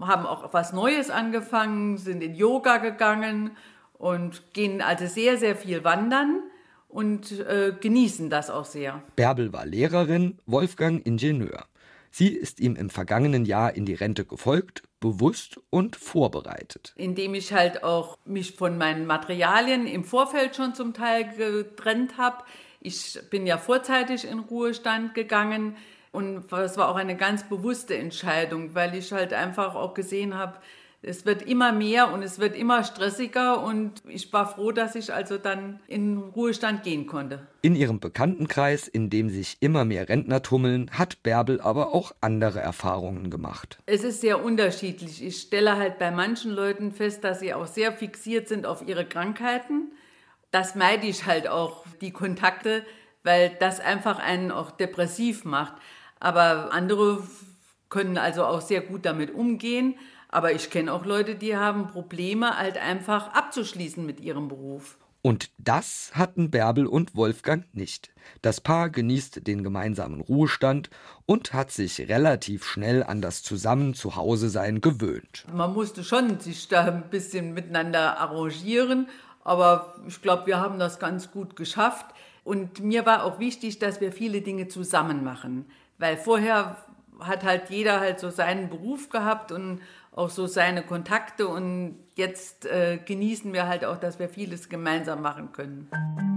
haben 0.00 0.26
auch 0.26 0.52
was 0.52 0.72
Neues 0.72 1.10
angefangen, 1.10 1.98
sind 1.98 2.22
in 2.22 2.34
Yoga 2.34 2.78
gegangen 2.78 3.50
und 3.94 4.52
gehen 4.52 4.82
also 4.82 5.06
sehr, 5.06 5.36
sehr 5.38 5.56
viel 5.56 5.84
wandern 5.84 6.42
und 6.88 7.40
äh, 7.40 7.72
genießen 7.78 8.30
das 8.30 8.50
auch 8.50 8.64
sehr. 8.64 9.02
Bärbel 9.16 9.52
war 9.52 9.66
Lehrerin, 9.66 10.38
Wolfgang 10.46 11.04
Ingenieur. 11.06 11.66
Sie 12.10 12.28
ist 12.28 12.60
ihm 12.60 12.76
im 12.76 12.88
vergangenen 12.88 13.44
Jahr 13.44 13.74
in 13.74 13.84
die 13.84 13.92
Rente 13.92 14.24
gefolgt, 14.24 14.82
bewusst 15.00 15.60
und 15.68 15.96
vorbereitet. 15.96 16.94
Indem 16.96 17.34
ich 17.34 17.52
halt 17.52 17.84
auch 17.84 18.16
mich 18.24 18.52
von 18.52 18.78
meinen 18.78 19.04
Materialien 19.04 19.86
im 19.86 20.04
Vorfeld 20.04 20.56
schon 20.56 20.74
zum 20.74 20.94
Teil 20.94 21.28
getrennt 21.36 22.16
habe. 22.16 22.44
Ich 22.86 23.18
bin 23.30 23.48
ja 23.48 23.58
vorzeitig 23.58 24.30
in 24.30 24.38
Ruhestand 24.38 25.12
gegangen 25.12 25.74
und 26.12 26.44
das 26.52 26.78
war 26.78 26.88
auch 26.88 26.94
eine 26.94 27.16
ganz 27.16 27.42
bewusste 27.48 27.96
Entscheidung, 27.96 28.76
weil 28.76 28.94
ich 28.94 29.10
halt 29.10 29.32
einfach 29.32 29.74
auch 29.74 29.92
gesehen 29.92 30.38
habe, 30.38 30.60
es 31.02 31.26
wird 31.26 31.42
immer 31.42 31.72
mehr 31.72 32.12
und 32.12 32.22
es 32.22 32.38
wird 32.38 32.56
immer 32.56 32.84
stressiger 32.84 33.60
und 33.64 34.02
ich 34.06 34.32
war 34.32 34.48
froh, 34.48 34.70
dass 34.70 34.94
ich 34.94 35.12
also 35.12 35.36
dann 35.36 35.80
in 35.88 36.18
Ruhestand 36.18 36.84
gehen 36.84 37.08
konnte. 37.08 37.48
In 37.60 37.74
ihrem 37.74 37.98
Bekanntenkreis, 37.98 38.86
in 38.86 39.10
dem 39.10 39.30
sich 39.30 39.56
immer 39.58 39.84
mehr 39.84 40.08
Rentner 40.08 40.42
tummeln, 40.42 40.88
hat 40.92 41.24
Bärbel 41.24 41.60
aber 41.60 41.92
auch 41.92 42.12
andere 42.20 42.60
Erfahrungen 42.60 43.30
gemacht. 43.30 43.80
Es 43.86 44.04
ist 44.04 44.20
sehr 44.20 44.44
unterschiedlich. 44.44 45.24
Ich 45.24 45.38
stelle 45.38 45.76
halt 45.76 45.98
bei 45.98 46.12
manchen 46.12 46.52
Leuten 46.52 46.92
fest, 46.92 47.24
dass 47.24 47.40
sie 47.40 47.52
auch 47.52 47.66
sehr 47.66 47.92
fixiert 47.92 48.46
sind 48.46 48.64
auf 48.64 48.86
ihre 48.86 49.04
Krankheiten. 49.04 49.90
Das 50.50 50.74
meide 50.74 51.06
ich 51.06 51.26
halt 51.26 51.48
auch, 51.48 51.84
die 52.00 52.12
Kontakte, 52.12 52.84
weil 53.22 53.56
das 53.60 53.80
einfach 53.80 54.18
einen 54.18 54.50
auch 54.50 54.70
depressiv 54.70 55.44
macht. 55.44 55.74
Aber 56.20 56.72
andere 56.72 57.22
können 57.88 58.18
also 58.18 58.44
auch 58.44 58.60
sehr 58.60 58.80
gut 58.80 59.04
damit 59.04 59.34
umgehen. 59.34 59.96
Aber 60.28 60.52
ich 60.52 60.70
kenne 60.70 60.92
auch 60.92 61.04
Leute, 61.04 61.34
die 61.34 61.56
haben 61.56 61.88
Probleme, 61.88 62.58
halt 62.58 62.78
einfach 62.78 63.32
abzuschließen 63.32 64.04
mit 64.04 64.20
ihrem 64.20 64.48
Beruf. 64.48 64.98
Und 65.22 65.50
das 65.58 66.12
hatten 66.14 66.52
Bärbel 66.52 66.86
und 66.86 67.16
Wolfgang 67.16 67.64
nicht. 67.72 68.10
Das 68.42 68.60
Paar 68.60 68.90
genießt 68.90 69.44
den 69.44 69.64
gemeinsamen 69.64 70.20
Ruhestand 70.20 70.88
und 71.26 71.52
hat 71.52 71.72
sich 71.72 71.98
relativ 72.08 72.64
schnell 72.64 73.02
an 73.02 73.22
das 73.22 73.42
Zusammen 73.42 73.94
zu 73.94 74.14
Hause 74.14 74.50
sein 74.50 74.80
gewöhnt. 74.80 75.44
Man 75.52 75.72
musste 75.72 76.04
schon 76.04 76.38
sich 76.38 76.68
da 76.68 76.84
ein 76.84 77.10
bisschen 77.10 77.54
miteinander 77.54 78.20
arrangieren, 78.20 79.08
aber 79.46 79.94
ich 80.08 80.20
glaube, 80.22 80.46
wir 80.46 80.58
haben 80.58 80.80
das 80.80 80.98
ganz 80.98 81.30
gut 81.30 81.54
geschafft. 81.54 82.06
Und 82.42 82.80
mir 82.80 83.06
war 83.06 83.22
auch 83.24 83.38
wichtig, 83.38 83.78
dass 83.78 84.00
wir 84.00 84.10
viele 84.10 84.40
Dinge 84.40 84.66
zusammen 84.66 85.22
machen, 85.22 85.66
weil 85.98 86.16
vorher 86.16 86.76
hat 87.20 87.44
halt 87.44 87.70
jeder 87.70 88.00
halt 88.00 88.18
so 88.18 88.30
seinen 88.30 88.68
Beruf 88.68 89.08
gehabt 89.08 89.52
und 89.52 89.80
auch 90.12 90.30
so 90.30 90.48
seine 90.48 90.82
Kontakte 90.82 91.46
und 91.46 91.96
jetzt 92.16 92.66
äh, 92.66 92.98
genießen 93.04 93.52
wir 93.52 93.68
halt 93.68 93.84
auch, 93.84 93.98
dass 93.98 94.18
wir 94.18 94.28
vieles 94.28 94.68
gemeinsam 94.68 95.22
machen 95.22 95.52
können. 95.52 96.35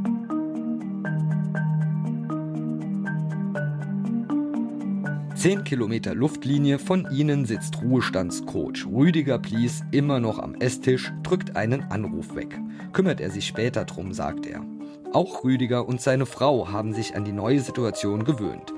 Zehn 5.40 5.64
Kilometer 5.64 6.14
Luftlinie 6.16 6.80
von 6.80 7.08
ihnen 7.12 7.46
sitzt 7.46 7.82
Ruhestandscoach 7.82 8.86
Rüdiger 8.92 9.40
Plies 9.40 9.86
immer 9.92 10.20
noch 10.20 10.38
am 10.38 10.56
Esstisch, 10.56 11.14
drückt 11.24 11.56
einen 11.56 11.84
Anruf 11.84 12.36
weg. 12.36 12.60
Kümmert 12.92 13.22
er 13.22 13.30
sich 13.32 13.48
später 13.48 13.86
drum, 13.86 14.12
sagt 14.12 14.46
er. 14.46 14.66
Auch 15.14 15.46
Rüdiger 15.46 15.88
und 15.88 16.02
seine 16.02 16.26
Frau 16.26 16.74
haben 16.74 16.92
sich 16.92 17.16
an 17.16 17.24
die 17.24 17.32
neue 17.32 17.62
Situation 17.62 18.26
gewöhnt. 18.26 18.74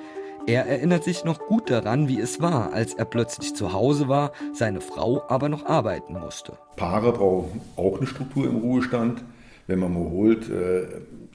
Er 0.45 0.67
erinnert 0.67 1.03
sich 1.03 1.23
noch 1.23 1.39
gut 1.47 1.71
daran, 1.71 2.07
wie 2.07 2.19
es 2.19 2.41
war, 2.41 2.73
als 2.73 2.93
er 2.93 3.05
plötzlich 3.05 3.55
zu 3.55 3.73
Hause 3.73 4.07
war, 4.07 4.31
seine 4.53 4.81
Frau 4.81 5.23
aber 5.29 5.49
noch 5.49 5.65
arbeiten 5.65 6.13
musste. 6.13 6.59
Paare 6.75 7.13
brauchen 7.13 7.59
auch 7.75 7.97
eine 7.97 8.05
Struktur 8.05 8.45
im 8.45 8.57
Ruhestand. 8.57 9.23
Wenn 9.65 9.79
man 9.79 9.95
mal 9.95 10.11
holt, 10.11 10.47
äh, 10.47 10.83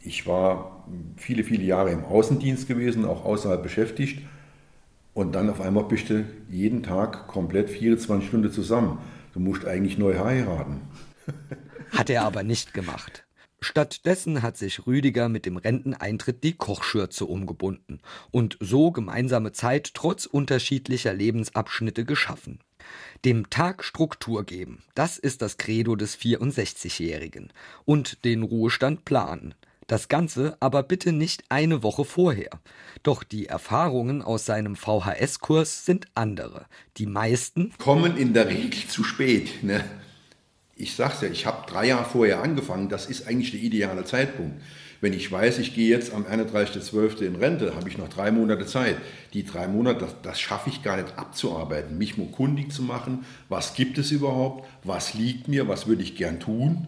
ich 0.04 0.28
war 0.28 0.84
viele, 1.16 1.42
viele 1.42 1.64
Jahre 1.64 1.90
im 1.90 2.04
Außendienst 2.04 2.68
gewesen, 2.68 3.04
auch 3.04 3.24
außerhalb 3.24 3.60
beschäftigt. 3.60 4.20
Und 5.16 5.34
dann 5.34 5.48
auf 5.48 5.62
einmal 5.62 5.84
bist 5.84 6.10
du 6.10 6.26
jeden 6.50 6.82
Tag 6.82 7.26
komplett 7.26 7.70
24 7.70 8.28
Stunden 8.28 8.52
zusammen. 8.52 8.98
Du 9.32 9.40
musst 9.40 9.64
eigentlich 9.64 9.96
neu 9.96 10.18
heiraten. 10.18 10.82
Hat 11.90 12.10
er 12.10 12.22
aber 12.26 12.42
nicht 12.42 12.74
gemacht. 12.74 13.24
Stattdessen 13.58 14.42
hat 14.42 14.58
sich 14.58 14.86
Rüdiger 14.86 15.30
mit 15.30 15.46
dem 15.46 15.56
Renteneintritt 15.56 16.44
die 16.44 16.52
Kochschürze 16.52 17.24
umgebunden 17.24 18.00
und 18.30 18.58
so 18.60 18.90
gemeinsame 18.90 19.52
Zeit 19.52 19.94
trotz 19.94 20.26
unterschiedlicher 20.26 21.14
Lebensabschnitte 21.14 22.04
geschaffen. 22.04 22.58
Dem 23.24 23.48
Tag 23.48 23.84
Struktur 23.84 24.44
geben, 24.44 24.82
das 24.94 25.16
ist 25.16 25.40
das 25.40 25.56
Credo 25.56 25.96
des 25.96 26.18
64-Jährigen. 26.18 27.54
Und 27.86 28.22
den 28.26 28.42
Ruhestand 28.42 29.06
planen. 29.06 29.54
Das 29.86 30.08
Ganze 30.08 30.56
aber 30.60 30.82
bitte 30.82 31.12
nicht 31.12 31.44
eine 31.48 31.82
Woche 31.82 32.04
vorher. 32.04 32.50
Doch 33.02 33.22
die 33.22 33.46
Erfahrungen 33.46 34.22
aus 34.22 34.44
seinem 34.44 34.76
VHS-Kurs 34.76 35.84
sind 35.84 36.06
andere. 36.14 36.66
Die 36.96 37.06
meisten 37.06 37.72
kommen 37.78 38.16
in 38.16 38.34
der 38.34 38.48
Regel 38.48 38.86
zu 38.88 39.04
spät. 39.04 39.62
Ne? 39.62 39.84
ich 40.76 40.94
sag's 40.94 41.22
ja, 41.22 41.28
ich 41.28 41.46
habe 41.46 41.68
drei 41.70 41.86
Jahre 41.86 42.04
vorher 42.04 42.42
angefangen, 42.42 42.88
das 42.88 43.06
ist 43.06 43.26
eigentlich 43.26 43.50
der 43.50 43.60
ideale 43.60 44.04
Zeitpunkt. 44.04 44.60
Wenn 45.00 45.12
ich 45.12 45.30
weiß, 45.30 45.58
ich 45.58 45.74
gehe 45.74 45.88
jetzt 45.88 46.12
am 46.12 46.24
31.12. 46.24 47.20
in 47.22 47.36
Rente, 47.36 47.74
habe 47.74 47.88
ich 47.88 47.98
noch 47.98 48.08
drei 48.08 48.30
Monate 48.30 48.66
Zeit. 48.66 48.96
Die 49.32 49.44
drei 49.44 49.68
Monate, 49.68 50.00
das, 50.00 50.14
das 50.22 50.40
schaffe 50.40 50.70
ich 50.70 50.82
gar 50.82 50.96
nicht 50.96 51.18
abzuarbeiten, 51.18 51.98
mich 51.98 52.16
nur 52.16 52.30
kundig 52.30 52.72
zu 52.72 52.82
machen, 52.82 53.24
was 53.48 53.74
gibt 53.74 53.98
es 53.98 54.10
überhaupt, 54.10 54.68
was 54.84 55.14
liegt 55.14 55.48
mir, 55.48 55.68
was 55.68 55.86
würde 55.86 56.02
ich 56.02 56.16
gern 56.16 56.40
tun. 56.40 56.86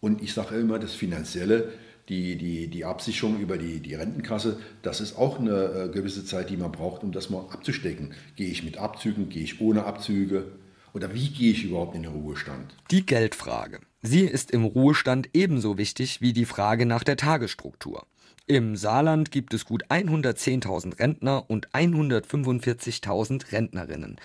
Und 0.00 0.22
ich 0.22 0.32
sage 0.32 0.56
immer, 0.56 0.78
das 0.78 0.94
Finanzielle, 0.94 1.72
die, 2.10 2.36
die, 2.36 2.66
die 2.66 2.84
Absicherung 2.84 3.38
über 3.38 3.56
die, 3.56 3.80
die 3.80 3.94
Rentenkasse, 3.94 4.58
das 4.82 5.00
ist 5.00 5.16
auch 5.16 5.38
eine 5.38 5.86
äh, 5.86 5.88
gewisse 5.88 6.24
Zeit, 6.24 6.50
die 6.50 6.56
man 6.56 6.72
braucht, 6.72 7.04
um 7.04 7.12
das 7.12 7.30
mal 7.30 7.46
abzustecken. 7.50 8.12
Gehe 8.36 8.48
ich 8.48 8.64
mit 8.64 8.76
Abzügen, 8.76 9.28
gehe 9.28 9.44
ich 9.44 9.60
ohne 9.60 9.84
Abzüge? 9.84 10.52
Oder 10.92 11.14
wie 11.14 11.28
gehe 11.28 11.52
ich 11.52 11.64
überhaupt 11.64 11.94
in 11.94 12.02
den 12.02 12.12
Ruhestand? 12.12 12.74
Die 12.90 13.06
Geldfrage. 13.06 13.78
Sie 14.02 14.22
ist 14.22 14.50
im 14.50 14.64
Ruhestand 14.64 15.30
ebenso 15.34 15.78
wichtig 15.78 16.20
wie 16.20 16.32
die 16.32 16.46
Frage 16.46 16.84
nach 16.84 17.04
der 17.04 17.16
Tagesstruktur. 17.16 18.06
Im 18.46 18.74
Saarland 18.74 19.30
gibt 19.30 19.54
es 19.54 19.64
gut 19.64 19.84
110.000 19.86 20.98
Rentner 20.98 21.48
und 21.48 21.70
145.000 21.70 23.52
Rentnerinnen. 23.52 24.16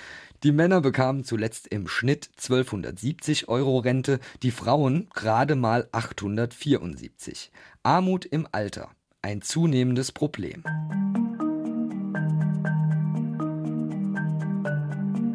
Die 0.43 0.51
Männer 0.51 0.81
bekamen 0.81 1.23
zuletzt 1.23 1.67
im 1.67 1.87
Schnitt 1.87 2.29
1270 2.37 3.47
Euro 3.47 3.79
Rente, 3.79 4.19
die 4.43 4.51
Frauen 4.51 5.07
gerade 5.13 5.55
mal 5.55 5.87
874. 5.91 7.51
Armut 7.83 8.25
im 8.25 8.47
Alter. 8.51 8.89
Ein 9.21 9.41
zunehmendes 9.41 10.11
Problem. 10.11 10.63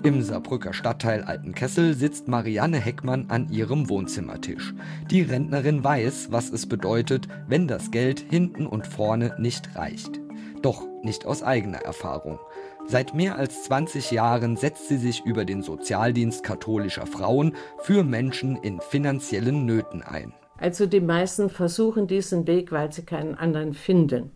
Im 0.02 0.22
Saarbrücker 0.22 0.72
Stadtteil 0.72 1.24
Altenkessel 1.24 1.94
sitzt 1.94 2.26
Marianne 2.26 2.78
Heckmann 2.78 3.26
an 3.28 3.50
ihrem 3.50 3.90
Wohnzimmertisch. 3.90 4.72
Die 5.10 5.20
Rentnerin 5.20 5.84
weiß, 5.84 6.28
was 6.30 6.50
es 6.50 6.66
bedeutet, 6.66 7.28
wenn 7.48 7.68
das 7.68 7.90
Geld 7.90 8.20
hinten 8.20 8.66
und 8.66 8.86
vorne 8.86 9.34
nicht 9.38 9.76
reicht. 9.76 10.20
Doch 10.62 10.82
nicht 11.02 11.26
aus 11.26 11.42
eigener 11.42 11.78
Erfahrung. 11.78 12.38
Seit 12.86 13.14
mehr 13.14 13.36
als 13.36 13.64
20 13.64 14.10
Jahren 14.10 14.56
setzt 14.56 14.88
sie 14.88 14.96
sich 14.96 15.24
über 15.24 15.44
den 15.44 15.62
Sozialdienst 15.62 16.42
katholischer 16.42 17.06
Frauen 17.06 17.54
für 17.78 18.02
Menschen 18.02 18.56
in 18.56 18.80
finanziellen 18.80 19.64
Nöten 19.64 20.02
ein. 20.02 20.34
Also 20.58 20.86
die 20.86 21.00
meisten 21.00 21.48
versuchen 21.48 22.06
diesen 22.06 22.46
Weg, 22.46 22.72
weil 22.72 22.92
sie 22.92 23.04
keinen 23.04 23.34
anderen 23.34 23.72
finden. 23.74 24.30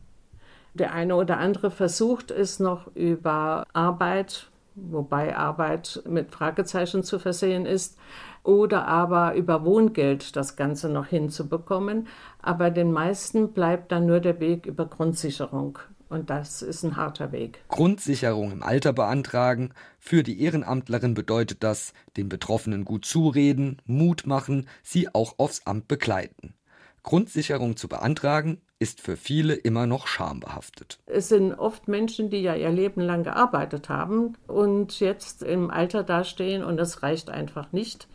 Der 0.73 0.93
eine 0.93 1.17
oder 1.17 1.39
andere 1.39 1.71
versucht 1.71 2.31
es 2.31 2.59
noch 2.59 2.95
über 2.95 3.65
Arbeit 3.73 4.49
wobei 4.75 5.37
Arbeit 5.37 6.03
mit 6.07 6.31
Fragezeichen 6.31 7.03
zu 7.03 7.19
versehen 7.19 7.67
ist, 7.67 7.99
oder 8.43 8.87
aber 8.87 9.35
über 9.35 9.65
Wohngeld 9.65 10.37
das 10.37 10.57
Ganze 10.57 10.91
noch 10.91 11.07
hinzubekommen. 11.07 12.09
Aber 12.43 12.71
den 12.71 12.93
meisten 12.93 13.53
bleibt 13.53 13.91
dann 13.91 14.07
nur 14.07 14.21
der 14.21 14.39
Weg 14.41 14.67
über 14.67 14.87
Grundsicherung. 14.87 15.79
Und 16.09 16.31
das 16.31 16.63
ist 16.63 16.85
ein 16.85 16.97
harter 16.97 17.33
Weg. 17.33 17.65
Grundsicherung 17.69 18.53
im 18.53 18.63
Alter 18.63 18.93
beantragen. 18.93 19.73
Für 19.99 20.23
die 20.23 20.43
Ehrenamtlerin 20.43 21.15
bedeutet 21.15 21.63
das, 21.63 21.93
den 22.17 22.29
Betroffenen 22.29 22.85
gut 22.85 23.05
zureden, 23.05 23.81
Mut 23.87 24.27
machen, 24.27 24.69
sie 24.83 25.13
auch 25.15 25.39
aufs 25.39 25.67
Amt 25.67 25.89
begleiten. 25.89 26.55
Grundsicherung 27.03 27.77
zu 27.77 27.89
beantragen 27.89 28.61
ist 28.79 29.01
für 29.01 29.17
viele 29.17 29.55
immer 29.55 29.87
noch 29.87 30.07
schambehaftet. 30.07 30.99
Es 31.07 31.29
sind 31.29 31.55
oft 31.55 31.87
Menschen, 31.87 32.31
die 32.31 32.41
ja 32.41 32.55
ihr 32.55 32.71
Leben 32.71 33.01
lang 33.01 33.25
gearbeitet 33.25 33.89
haben 33.89 34.37
und 34.47 35.01
jetzt 35.01 35.43
im 35.43 35.71
Alter 35.71 36.03
dastehen 36.03 36.65
und 36.65 36.81
es 36.81 37.03
reicht 37.03 37.31
einfach 37.31 37.73
nicht. 37.73 38.09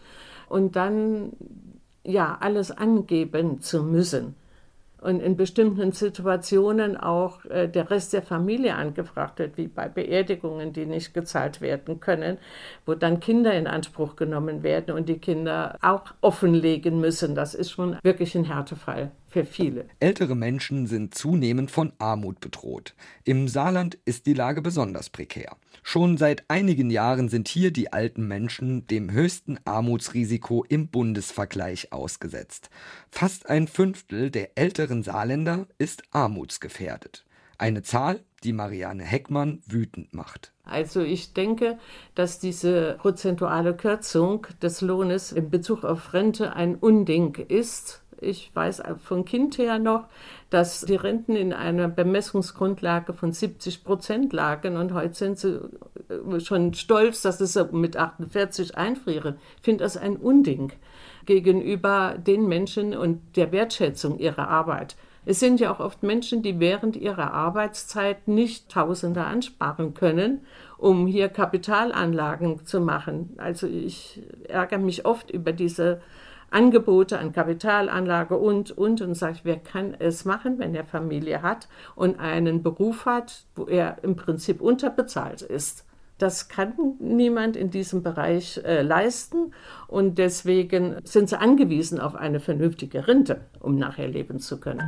Und 0.47 0.75
dann 0.75 1.33
ja 2.03 2.37
alles 2.39 2.71
angeben 2.71 3.61
zu 3.61 3.83
müssen 3.83 4.35
und 5.01 5.19
in 5.21 5.37
bestimmten 5.37 5.91
Situationen 5.91 6.97
auch 6.97 7.45
äh, 7.45 7.67
der 7.67 7.89
Rest 7.89 8.13
der 8.13 8.21
Familie 8.21 8.75
angefragt 8.75 9.39
wird, 9.39 9.57
wie 9.57 9.67
bei 9.67 9.87
Beerdigungen, 9.87 10.73
die 10.73 10.85
nicht 10.85 11.13
gezahlt 11.13 11.61
werden 11.61 11.99
können, 11.99 12.37
wo 12.85 12.95
dann 12.95 13.19
Kinder 13.19 13.53
in 13.53 13.67
Anspruch 13.67 14.15
genommen 14.15 14.63
werden 14.63 14.95
und 14.95 15.09
die 15.09 15.19
Kinder 15.19 15.77
auch 15.81 16.13
offenlegen 16.21 16.99
müssen. 16.99 17.35
Das 17.35 17.53
ist 17.53 17.71
schon 17.71 17.97
wirklich 18.03 18.35
ein 18.35 18.45
Härtefall. 18.45 19.11
für 19.29 19.45
viele. 19.45 19.85
Ältere 19.99 20.35
Menschen 20.35 20.87
sind 20.87 21.13
zunehmend 21.13 21.71
von 21.71 21.93
Armut 21.99 22.39
bedroht. 22.39 22.95
Im 23.23 23.47
Saarland 23.47 23.97
ist 24.05 24.25
die 24.25 24.33
Lage 24.33 24.61
besonders 24.61 25.09
prekär. 25.09 25.55
Schon 25.83 26.17
seit 26.17 26.49
einigen 26.49 26.89
Jahren 26.89 27.29
sind 27.29 27.47
hier 27.47 27.71
die 27.71 27.93
alten 27.93 28.27
Menschen 28.27 28.85
dem 28.87 29.11
höchsten 29.11 29.59
Armutsrisiko 29.65 30.65
im 30.67 30.87
Bundesvergleich 30.87 31.91
ausgesetzt. 31.91 32.69
Fast 33.09 33.49
ein 33.49 33.67
Fünftel 33.67 34.31
der 34.31 34.57
älteren 34.57 35.03
Saarländer 35.03 35.67
ist 35.77 36.03
armutsgefährdet. 36.11 37.25
Eine 37.57 37.83
Zahl, 37.83 38.23
die 38.43 38.53
Marianne 38.53 39.03
Heckmann 39.03 39.61
wütend 39.65 40.13
macht. 40.13 40.51
Also 40.63 41.01
ich 41.01 41.33
denke, 41.33 41.77
dass 42.15 42.39
diese 42.39 42.95
prozentuale 42.99 43.75
Kürzung 43.75 44.47
des 44.61 44.81
Lohnes 44.81 45.31
in 45.31 45.49
Bezug 45.49 45.83
auf 45.83 46.13
Rente 46.13 46.53
ein 46.55 46.75
Unding 46.75 47.35
ist. 47.47 48.01
Ich 48.21 48.51
weiß 48.53 48.83
von 49.01 49.23
Kind 49.23 49.57
her 49.57 49.79
noch, 49.79 50.05
dass 50.49 50.81
die 50.81 50.95
Renten 50.95 51.35
in 51.35 51.53
einer 51.53 51.87
Bemessungsgrundlage 51.87 53.13
von 53.13 53.31
70 53.31 53.83
Prozent 53.83 54.33
lagen 54.33 54.75
und 54.75 54.93
heute 54.93 55.13
sind 55.13 55.39
sie 55.39 55.59
äh, 56.09 56.39
schon 56.41 56.73
stolz, 56.73 57.21
dass 57.21 57.37
sie 57.37 57.69
mit 57.71 57.95
48 57.95 58.77
einfrieren. 58.77 59.37
Ich 59.57 59.63
finde 59.63 59.85
das 59.85 59.95
ein 59.95 60.17
Unding 60.17 60.73
gegenüber 61.25 62.15
den 62.17 62.47
Menschen 62.47 62.95
und 62.95 63.37
der 63.37 63.51
Wertschätzung 63.51 64.19
ihrer 64.19 64.49
Arbeit. 64.49 64.97
Es 65.25 65.39
sind 65.39 65.59
ja 65.59 65.71
auch 65.71 65.79
oft 65.79 66.01
Menschen, 66.03 66.41
die 66.41 66.59
während 66.59 66.95
ihrer 66.95 67.33
Arbeitszeit 67.33 68.27
nicht 68.27 68.69
Tausende 68.69 69.25
ansparen 69.25 69.93
können, 69.93 70.41
um 70.77 71.07
hier 71.07 71.29
Kapitalanlagen 71.29 72.65
zu 72.65 72.79
machen. 72.79 73.35
Also 73.37 73.67
ich 73.67 74.21
ärgere 74.47 74.79
mich 74.79 75.05
oft 75.05 75.29
über 75.29 75.51
diese 75.51 76.01
Angebote 76.51 77.19
an 77.19 77.31
Kapitalanlage 77.31 78.37
und, 78.37 78.71
und, 78.71 79.01
und 79.01 79.13
sage, 79.13 79.39
wer 79.43 79.57
kann 79.57 79.95
es 79.99 80.25
machen, 80.25 80.57
wenn 80.57 80.73
er 80.73 80.85
Familie 80.85 81.41
hat 81.41 81.67
und 81.95 82.19
einen 82.19 82.63
Beruf 82.63 83.05
hat, 83.05 83.43
wo 83.55 83.65
er 83.65 83.97
im 84.03 84.15
Prinzip 84.15 84.61
unterbezahlt 84.61 85.41
ist. 85.41 85.85
Das 86.19 86.49
kann 86.49 86.73
niemand 86.99 87.55
in 87.55 87.71
diesem 87.71 88.03
Bereich 88.03 88.61
äh, 88.65 88.81
leisten 88.81 89.53
und 89.87 90.17
deswegen 90.17 90.97
sind 91.05 91.29
sie 91.29 91.39
angewiesen 91.39 91.97
auf 91.97 92.13
eine 92.13 92.41
vernünftige 92.41 93.07
Rente, 93.07 93.39
um 93.61 93.77
nachher 93.77 94.09
leben 94.09 94.39
zu 94.39 94.59
können. 94.59 94.83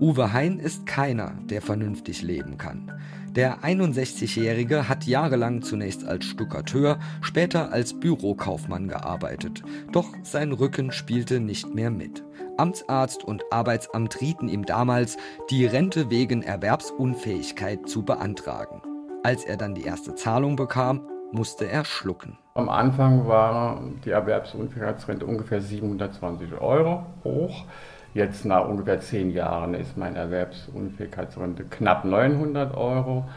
Uwe 0.00 0.32
Hein 0.32 0.60
ist 0.60 0.86
keiner, 0.86 1.34
der 1.42 1.60
vernünftig 1.60 2.22
leben 2.22 2.56
kann. 2.56 2.92
Der 3.36 3.60
61-Jährige 3.60 4.88
hat 4.88 5.06
jahrelang 5.06 5.62
zunächst 5.62 6.04
als 6.04 6.24
Stuckateur, 6.24 6.98
später 7.20 7.70
als 7.70 7.94
Bürokaufmann 7.94 8.88
gearbeitet. 8.88 9.62
Doch 9.92 10.08
sein 10.24 10.50
Rücken 10.50 10.90
spielte 10.90 11.38
nicht 11.38 11.72
mehr 11.72 11.92
mit. 11.92 12.24
Amtsarzt 12.56 13.22
und 13.22 13.44
Arbeitsamt 13.52 14.20
rieten 14.20 14.48
ihm 14.48 14.66
damals, 14.66 15.16
die 15.48 15.64
Rente 15.64 16.10
wegen 16.10 16.42
Erwerbsunfähigkeit 16.42 17.88
zu 17.88 18.04
beantragen. 18.04 18.82
Als 19.22 19.44
er 19.44 19.56
dann 19.56 19.76
die 19.76 19.84
erste 19.84 20.16
Zahlung 20.16 20.56
bekam, 20.56 21.06
musste 21.30 21.68
er 21.68 21.84
schlucken. 21.84 22.36
Am 22.54 22.68
Anfang 22.68 23.28
war 23.28 23.80
die 24.04 24.10
Erwerbsunfähigkeitsrente 24.10 25.24
ungefähr 25.24 25.60
720 25.60 26.60
Euro 26.60 27.06
hoch. 27.22 27.64
Jetzt 28.12 28.44
nach 28.44 28.66
ungefähr 28.68 29.00
zehn 29.00 29.30
Jahren 29.30 29.74
ist 29.74 29.96
meine 29.96 30.18
Erwerbsunfähigkeitsrente 30.18 31.64
knapp 31.64 32.04
900 32.04 32.76
Euro 32.76 33.28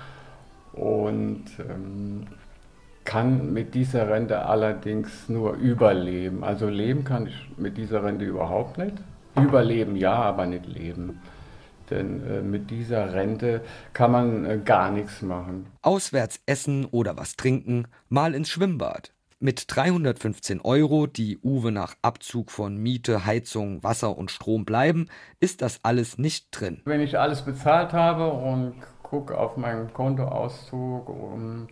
und 0.73 1.45
ähm, 1.59 2.25
kann 3.05 3.53
mit 3.53 3.75
dieser 3.75 4.09
Rente 4.09 4.45
allerdings 4.45 5.29
nur 5.29 5.53
überleben. 5.53 6.43
Also 6.43 6.67
leben 6.67 7.03
kann 7.03 7.27
ich 7.27 7.49
mit 7.57 7.77
dieser 7.77 8.03
Rente 8.03 8.25
überhaupt 8.25 8.77
nicht. 8.77 8.95
Überleben 9.35 9.95
ja, 9.95 10.13
aber 10.13 10.45
nicht 10.45 10.65
leben. 10.65 11.21
Denn 11.89 12.25
äh, 12.27 12.41
mit 12.41 12.71
dieser 12.71 13.13
Rente 13.13 13.61
kann 13.93 14.11
man 14.11 14.45
äh, 14.45 14.59
gar 14.63 14.89
nichts 14.89 15.21
machen. 15.21 15.67
Auswärts 15.81 16.39
essen 16.45 16.85
oder 16.85 17.17
was 17.17 17.35
trinken, 17.35 17.87
mal 18.09 18.33
ins 18.33 18.49
Schwimmbad. 18.49 19.12
Mit 19.45 19.65
315 19.75 20.61
Euro, 20.61 21.05
die 21.05 21.37
Uwe 21.43 21.73
nach 21.73 21.95
Abzug 22.01 22.49
von 22.49 22.77
Miete, 22.77 23.25
Heizung, 23.25 23.83
Wasser 23.83 24.17
und 24.17 24.31
Strom 24.31 24.63
bleiben, 24.63 25.07
ist 25.41 25.61
das 25.61 25.81
alles 25.83 26.17
nicht 26.17 26.47
drin. 26.51 26.81
Wenn 26.85 27.01
ich 27.01 27.19
alles 27.19 27.41
bezahlt 27.41 27.91
habe 27.91 28.31
und 28.31 28.75
gucke 29.01 29.37
auf 29.37 29.57
meinen 29.57 29.91
Kontoauszug, 29.91 31.09
um, 31.09 31.67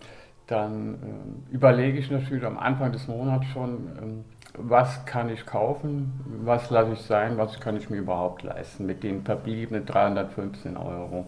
dann 0.47 0.95
äh, 0.95 1.53
überlege 1.53 1.97
ich 1.97 2.11
natürlich 2.11 2.43
am 2.43 2.57
Anfang 2.57 2.91
des 2.91 3.07
Monats 3.07 3.45
schon, 3.53 3.87
äh, 3.87 4.57
was 4.57 5.05
kann 5.05 5.29
ich 5.29 5.45
kaufen, 5.45 6.11
was 6.43 6.69
lasse 6.71 6.91
ich 6.91 6.99
sein, 6.99 7.37
was 7.37 7.57
kann 7.61 7.77
ich 7.77 7.89
mir 7.89 7.99
überhaupt 7.99 8.43
leisten 8.43 8.85
mit 8.85 9.01
den 9.01 9.23
verbliebenen 9.23 9.85
315 9.85 10.75
Euro. 10.75 11.25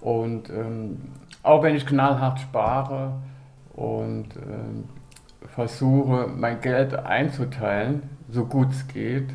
Und 0.00 0.50
ähm, 0.50 1.02
auch 1.44 1.62
wenn 1.62 1.76
ich 1.76 1.86
knallhart 1.86 2.40
spare 2.40 3.12
und 3.74 4.26
versuche, 5.48 6.28
mein 6.28 6.60
Geld 6.60 6.94
einzuteilen, 6.94 8.02
so 8.28 8.44
gut 8.44 8.70
es 8.70 8.88
geht, 8.88 9.28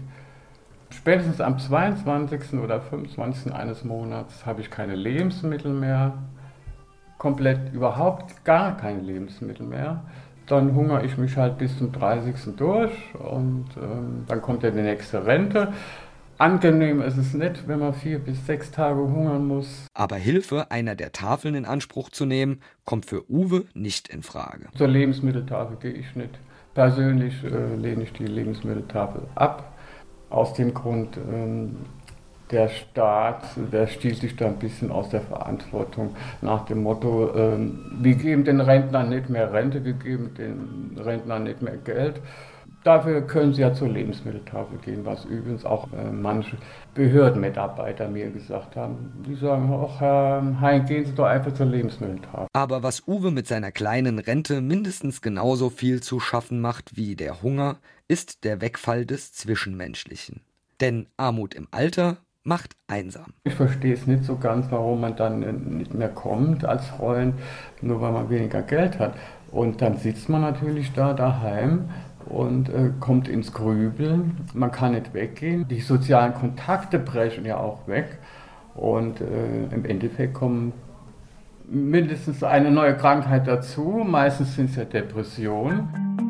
spätestens 0.90 1.42
am 1.42 1.60
22. 1.60 2.60
oder 2.60 2.82
25. 2.82 3.54
eines 3.54 3.84
Monats 3.84 4.46
habe 4.46 4.62
ich 4.62 4.70
keine 4.70 4.96
Lebensmittel 4.96 5.72
mehr, 5.74 6.14
komplett 7.18 7.74
überhaupt 7.74 8.46
gar 8.46 8.78
keine 8.78 9.02
Lebensmittel 9.02 9.66
mehr 9.66 10.04
dann 10.48 10.74
hungere 10.74 11.06
ich 11.06 11.18
mich 11.18 11.38
halt 11.38 11.58
bis 11.58 11.78
zum 11.78 11.92
30. 11.92 12.56
durch 12.56 12.92
und 13.14 13.66
ähm, 13.82 14.24
dann 14.28 14.42
kommt 14.42 14.64
ja 14.64 14.72
die 14.72 14.82
nächste 14.82 15.26
Rente. 15.26 15.74
Angenehm 16.40 17.02
ist 17.02 17.18
es 17.18 17.34
nicht, 17.34 17.68
wenn 17.68 17.80
man 17.80 17.96
vier 17.96 18.20
bis 18.20 18.46
sechs 18.46 18.70
Tage 18.70 19.00
hungern 19.00 19.48
muss. 19.48 19.88
Aber 19.96 20.18
Hilfe, 20.18 20.70
einer 20.70 20.94
der 20.94 21.12
Tafeln 21.12 21.56
in 21.56 21.66
Anspruch 21.66 22.10
zu 22.10 22.28
nehmen, 22.28 22.62
kommt 22.86 23.08
für 23.08 23.28
Uwe 23.30 23.66
nicht 23.74 24.08
in 24.08 24.22
Frage. 24.22 24.68
Zur 24.76 24.88
Lebensmitteltafel 24.88 25.78
gehe 25.78 25.94
ich 25.94 26.16
nicht. 26.16 26.38
Persönlich 26.76 27.44
äh, 27.44 27.76
lehne 27.76 28.04
ich 28.04 28.14
die 28.14 28.28
Lebensmitteltafel 28.28 29.24
ab. 29.34 29.74
Aus 30.30 30.54
dem 30.54 30.76
Grund, 30.76 31.18
ähm, 31.18 31.78
der 32.52 32.70
Staat, 32.70 33.44
der 33.72 33.88
stiehlt 33.88 34.18
sich 34.18 34.36
da 34.36 34.46
ein 34.46 34.60
bisschen 34.60 34.92
aus 34.92 35.10
der 35.10 35.22
Verantwortung 35.22 36.16
nach 36.42 36.66
dem 36.66 36.84
Motto, 36.84 37.34
ähm, 37.36 37.98
wir 38.00 38.14
geben 38.14 38.44
den 38.46 38.62
Rentnern 38.62 39.10
nicht 39.10 39.30
mehr 39.30 39.52
Rente, 39.52 39.84
wir 39.84 39.94
geben 39.94 40.36
den 40.36 40.98
Rentnern 41.04 41.44
nicht 41.44 41.64
mehr 41.64 41.78
Geld. 41.78 42.22
Dafür 42.88 43.20
können 43.20 43.54
sie 43.54 43.64
ja 43.64 43.74
zur 43.74 43.90
Lebensmitteltafel 43.90 44.78
gehen, 44.78 45.04
was 45.04 45.26
übrigens 45.26 45.66
auch 45.66 45.92
äh, 45.92 46.10
manche 46.10 46.56
Behördenmitarbeiter 46.94 48.08
mir 48.08 48.30
gesagt 48.32 48.78
haben. 48.78 49.12
Die 49.28 49.36
sagen, 49.36 49.70
ach 49.74 50.00
Herr 50.00 50.42
Hein, 50.62 50.86
gehen 50.86 51.04
Sie 51.04 51.14
doch 51.14 51.26
einfach 51.26 51.54
zur 51.54 51.66
Lebensmitteltafel. 51.66 52.48
Aber 52.54 52.84
was 52.84 53.06
Uwe 53.06 53.32
mit 53.32 53.46
seiner 53.46 53.74
kleinen 53.74 54.20
Rente 54.20 54.62
mindestens 54.62 55.22
genauso 55.22 55.70
viel 55.70 56.02
zu 56.02 56.22
schaffen 56.22 56.62
macht 56.62 56.96
wie 56.96 57.18
der 57.18 57.42
Hunger, 57.42 57.76
ist 58.08 58.46
der 58.46 58.62
Wegfall 58.62 59.06
des 59.06 59.34
Zwischenmenschlichen. 59.34 60.40
Denn 60.80 61.08
Armut 61.18 61.56
im 61.56 61.68
Alter 61.72 62.20
macht 62.46 62.78
einsam. 62.88 63.34
Ich 63.44 63.56
verstehe 63.56 63.96
es 63.96 64.08
nicht 64.08 64.24
so 64.24 64.38
ganz, 64.38 64.68
warum 64.72 65.02
man 65.02 65.18
dann 65.18 65.42
nicht 65.78 65.94
mehr 65.94 66.08
kommt 66.08 66.64
als 66.64 66.88
Freund, 66.88 67.36
nur 67.82 68.00
weil 68.00 68.14
man 68.14 68.30
weniger 68.30 68.62
Geld 68.62 68.98
hat. 68.98 69.14
Und 69.52 69.82
dann 69.82 69.98
sitzt 69.98 70.30
man 70.30 70.42
natürlich 70.42 70.94
da 70.94 71.14
daheim 71.14 71.90
und 72.30 72.70
äh, 72.70 72.92
kommt 73.00 73.28
ins 73.28 73.54
Grübeln. 73.54 74.38
Man 74.54 74.72
kann 74.72 74.94
nicht 74.94 75.14
weggehen. 75.14 75.68
Die 75.68 75.82
sozialen 75.82 76.34
Kontakte 76.34 77.00
brechen 77.00 77.46
ja 77.46 77.58
auch 77.58 77.88
weg. 77.88 78.18
Und 78.76 79.22
äh, 79.22 79.74
im 79.74 79.86
Endeffekt 79.86 80.34
kommen 80.34 80.74
mindestens 81.70 82.44
eine 82.44 82.72
neue 82.72 82.96
Krankheit 82.96 83.48
dazu. 83.48 84.04
Meistens 84.06 84.56
sind 84.56 84.70
es 84.70 84.76
ja 84.76 84.86
Depressionen. 84.86 86.27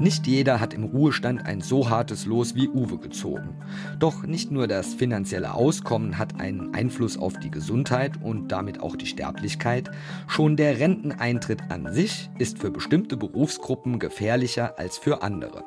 Nicht 0.00 0.26
jeder 0.26 0.60
hat 0.60 0.74
im 0.74 0.84
Ruhestand 0.84 1.46
ein 1.46 1.60
so 1.60 1.90
hartes 1.90 2.26
Los 2.26 2.54
wie 2.54 2.68
Uwe 2.68 2.98
gezogen. 2.98 3.56
Doch 3.98 4.22
nicht 4.22 4.50
nur 4.50 4.66
das 4.66 4.94
finanzielle 4.94 5.54
Auskommen 5.54 6.18
hat 6.18 6.40
einen 6.40 6.74
Einfluss 6.74 7.18
auf 7.18 7.38
die 7.38 7.50
Gesundheit 7.50 8.12
und 8.22 8.48
damit 8.48 8.80
auch 8.80 8.96
die 8.96 9.06
Sterblichkeit, 9.06 9.90
schon 10.26 10.56
der 10.56 10.78
Renteneintritt 10.78 11.70
an 11.70 11.92
sich 11.92 12.30
ist 12.38 12.58
für 12.58 12.70
bestimmte 12.70 13.16
Berufsgruppen 13.16 13.98
gefährlicher 13.98 14.78
als 14.78 14.98
für 14.98 15.22
andere. 15.22 15.64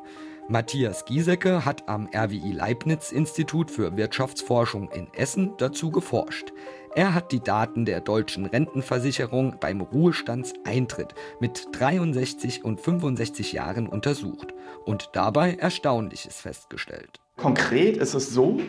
Matthias 0.49 1.03
Giesecke 1.03 1.65
hat 1.65 1.89
am 1.89 2.07
RWI 2.15 2.53
Leibniz 2.53 3.11
Institut 3.11 3.69
für 3.69 3.97
Wirtschaftsforschung 3.97 4.89
in 4.91 5.07
Essen 5.13 5.51
dazu 5.57 5.91
geforscht. 5.91 6.53
Er 6.97 7.13
hat 7.13 7.31
die 7.31 7.41
Daten 7.41 7.85
der 7.85 8.01
deutschen 8.01 8.47
Rentenversicherung 8.47 9.57
beim 9.59 9.81
Ruhestandseintritt 9.81 11.13
mit 11.39 11.67
63 11.73 12.65
und 12.65 12.81
65 12.81 13.53
Jahren 13.53 13.85
untersucht 13.85 14.55
und 14.83 15.11
dabei 15.13 15.53
Erstaunliches 15.53 16.41
festgestellt. 16.41 17.19
Konkret 17.35 17.97
ist 17.97 18.15
es 18.15 18.31
so, 18.31 18.59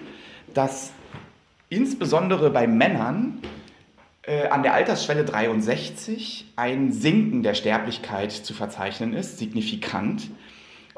dass 0.52 0.92
insbesondere 1.70 2.50
bei 2.50 2.66
Männern 2.66 3.40
äh, 4.20 4.48
an 4.48 4.62
der 4.62 4.74
Altersschwelle 4.74 5.24
63 5.24 6.52
ein 6.56 6.92
Sinken 6.92 7.42
der 7.42 7.54
Sterblichkeit 7.54 8.32
zu 8.32 8.52
verzeichnen 8.52 9.14
ist, 9.14 9.38
signifikant. 9.38 10.28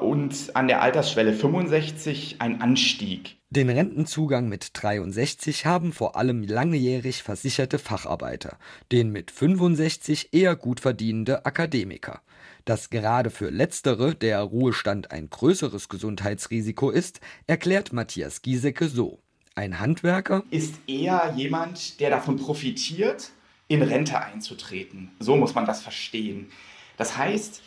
Und 0.01 0.55
an 0.55 0.67
der 0.67 0.81
Altersschwelle 0.81 1.33
65 1.33 2.37
ein 2.39 2.61
Anstieg. 2.61 3.37
Den 3.49 3.69
Rentenzugang 3.69 4.47
mit 4.47 4.69
63 4.73 5.65
haben 5.65 5.91
vor 5.91 6.15
allem 6.15 6.43
langjährig 6.43 7.21
versicherte 7.21 7.79
Facharbeiter, 7.79 8.57
den 8.91 9.11
mit 9.11 9.29
65 9.29 10.33
eher 10.33 10.55
gut 10.55 10.79
verdienende 10.79 11.45
Akademiker. 11.45 12.21
Dass 12.65 12.89
gerade 12.89 13.29
für 13.29 13.49
letztere 13.49 14.15
der 14.15 14.41
Ruhestand 14.41 15.11
ein 15.11 15.29
größeres 15.29 15.89
Gesundheitsrisiko 15.89 16.89
ist, 16.89 17.19
erklärt 17.47 17.91
Matthias 17.91 18.41
Giesecke 18.41 18.87
so. 18.87 19.19
Ein 19.55 19.79
Handwerker 19.79 20.43
ist 20.49 20.75
eher 20.87 21.33
jemand, 21.35 21.99
der 21.99 22.09
davon 22.09 22.37
profitiert, 22.37 23.31
in 23.67 23.81
Rente 23.81 24.19
einzutreten. 24.19 25.11
So 25.19 25.35
muss 25.35 25.55
man 25.55 25.65
das 25.65 25.81
verstehen. 25.81 26.49
Das 26.97 27.17
heißt, 27.17 27.61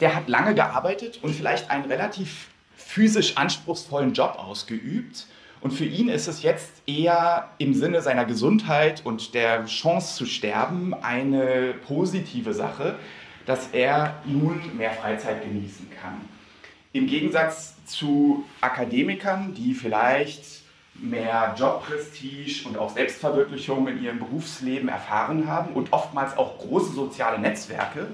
der 0.00 0.14
hat 0.14 0.28
lange 0.28 0.54
gearbeitet 0.54 1.18
und 1.22 1.34
vielleicht 1.34 1.70
einen 1.70 1.84
relativ 1.84 2.48
physisch 2.76 3.36
anspruchsvollen 3.36 4.12
Job 4.14 4.36
ausgeübt. 4.38 5.26
Und 5.60 5.72
für 5.72 5.84
ihn 5.84 6.08
ist 6.08 6.26
es 6.26 6.42
jetzt 6.42 6.70
eher 6.86 7.50
im 7.58 7.74
Sinne 7.74 8.00
seiner 8.00 8.24
Gesundheit 8.24 9.02
und 9.04 9.34
der 9.34 9.66
Chance 9.66 10.16
zu 10.16 10.26
sterben 10.26 10.94
eine 10.94 11.74
positive 11.86 12.54
Sache, 12.54 12.98
dass 13.44 13.68
er 13.72 14.14
nun 14.24 14.76
mehr 14.76 14.92
Freizeit 14.92 15.42
genießen 15.42 15.88
kann. 16.00 16.20
Im 16.92 17.06
Gegensatz 17.06 17.74
zu 17.84 18.44
Akademikern, 18.60 19.54
die 19.54 19.74
vielleicht 19.74 20.44
mehr 20.94 21.54
Jobprestige 21.56 22.68
und 22.68 22.76
auch 22.76 22.90
Selbstverwirklichung 22.90 23.86
in 23.88 24.02
ihrem 24.02 24.18
Berufsleben 24.18 24.88
erfahren 24.88 25.46
haben 25.46 25.74
und 25.74 25.92
oftmals 25.92 26.36
auch 26.36 26.58
große 26.58 26.92
soziale 26.92 27.38
Netzwerke. 27.38 28.08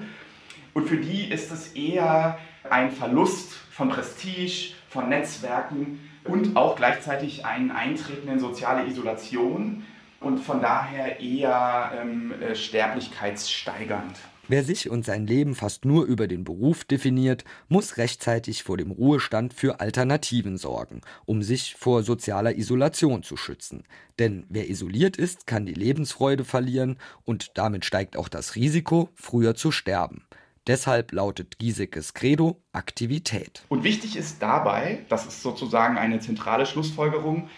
Und 0.77 0.87
für 0.87 0.97
die 0.97 1.31
ist 1.31 1.51
es 1.51 1.69
eher 1.69 2.37
ein 2.69 2.91
Verlust 2.91 3.53
von 3.71 3.89
Prestige, 3.89 4.75
von 4.89 5.09
Netzwerken 5.09 5.99
und 6.23 6.55
auch 6.55 6.75
gleichzeitig 6.75 7.47
ein 7.47 7.71
Eintreten 7.71 8.27
in 8.27 8.39
soziale 8.39 8.85
Isolation 8.85 9.83
und 10.19 10.37
von 10.37 10.61
daher 10.61 11.19
eher 11.19 11.93
ähm, 11.99 12.31
äh, 12.43 12.53
sterblichkeitssteigernd. 12.53 14.17
Wer 14.49 14.63
sich 14.63 14.91
und 14.91 15.03
sein 15.03 15.25
Leben 15.25 15.55
fast 15.55 15.83
nur 15.83 16.05
über 16.05 16.27
den 16.27 16.43
Beruf 16.43 16.85
definiert, 16.85 17.43
muss 17.69 17.97
rechtzeitig 17.97 18.61
vor 18.61 18.77
dem 18.77 18.91
Ruhestand 18.91 19.55
für 19.55 19.79
Alternativen 19.79 20.57
sorgen, 20.57 21.01
um 21.25 21.41
sich 21.41 21.73
vor 21.73 22.03
sozialer 22.03 22.55
Isolation 22.55 23.23
zu 23.23 23.35
schützen. 23.35 23.83
Denn 24.19 24.45
wer 24.47 24.69
isoliert 24.69 25.17
ist, 25.17 25.47
kann 25.47 25.65
die 25.65 25.73
Lebensfreude 25.73 26.45
verlieren 26.45 26.99
und 27.25 27.57
damit 27.57 27.83
steigt 27.83 28.15
auch 28.15 28.29
das 28.29 28.55
Risiko, 28.55 29.09
früher 29.15 29.55
zu 29.55 29.71
sterben. 29.71 30.21
Deshalb 30.67 31.13
lautet 31.13 31.59
Giesekes 31.59 32.13
Credo 32.13 32.61
Aktivität. 32.73 33.63
Und 33.69 33.85
wichtig 33.85 34.17
ist 34.17 34.41
dabei, 34.41 34.99
das 35.07 35.25
ist 35.25 35.41
sozusagen 35.41 35.97
eine 35.97 36.19
zentrale 36.19 36.65
Schlussfolgerung, 36.65 37.49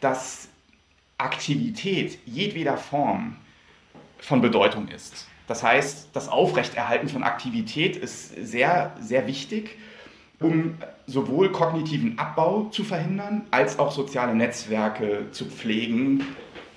dass 0.00 0.48
Aktivität 1.18 2.18
jedweder 2.24 2.76
Form 2.76 3.36
von 4.18 4.40
Bedeutung 4.40 4.86
ist. 4.88 5.26
Das 5.48 5.64
heißt, 5.64 6.10
das 6.12 6.28
Aufrechterhalten 6.28 7.08
von 7.08 7.24
Aktivität 7.24 7.96
ist 7.96 8.34
sehr, 8.36 8.94
sehr 9.00 9.26
wichtig, 9.26 9.76
um 10.38 10.78
sowohl 11.06 11.50
kognitiven 11.50 12.16
Abbau 12.18 12.68
zu 12.70 12.84
verhindern, 12.84 13.46
als 13.50 13.80
auch 13.80 13.90
soziale 13.90 14.36
Netzwerke 14.36 15.26
zu 15.32 15.46
pflegen 15.46 16.24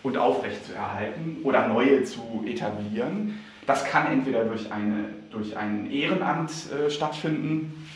und 0.02 0.18
aufrechtzuerhalten 0.18 1.38
oder 1.44 1.68
neue 1.68 2.04
zu 2.04 2.44
etablieren. 2.48 3.40
Das 3.66 3.86
kann 3.86 4.12
entweder 4.12 4.46
durch, 4.46 4.72
eine, 4.72 5.10
durch 5.36 5.56
ein 5.56 5.92
Ehrenamt 5.92 6.52
äh, 6.72 6.90
stattfinden, 6.90 7.88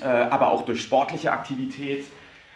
äh, 0.00 0.06
aber 0.06 0.52
auch 0.52 0.64
durch 0.64 0.82
sportliche 0.82 1.32
Aktivität. 1.32 2.04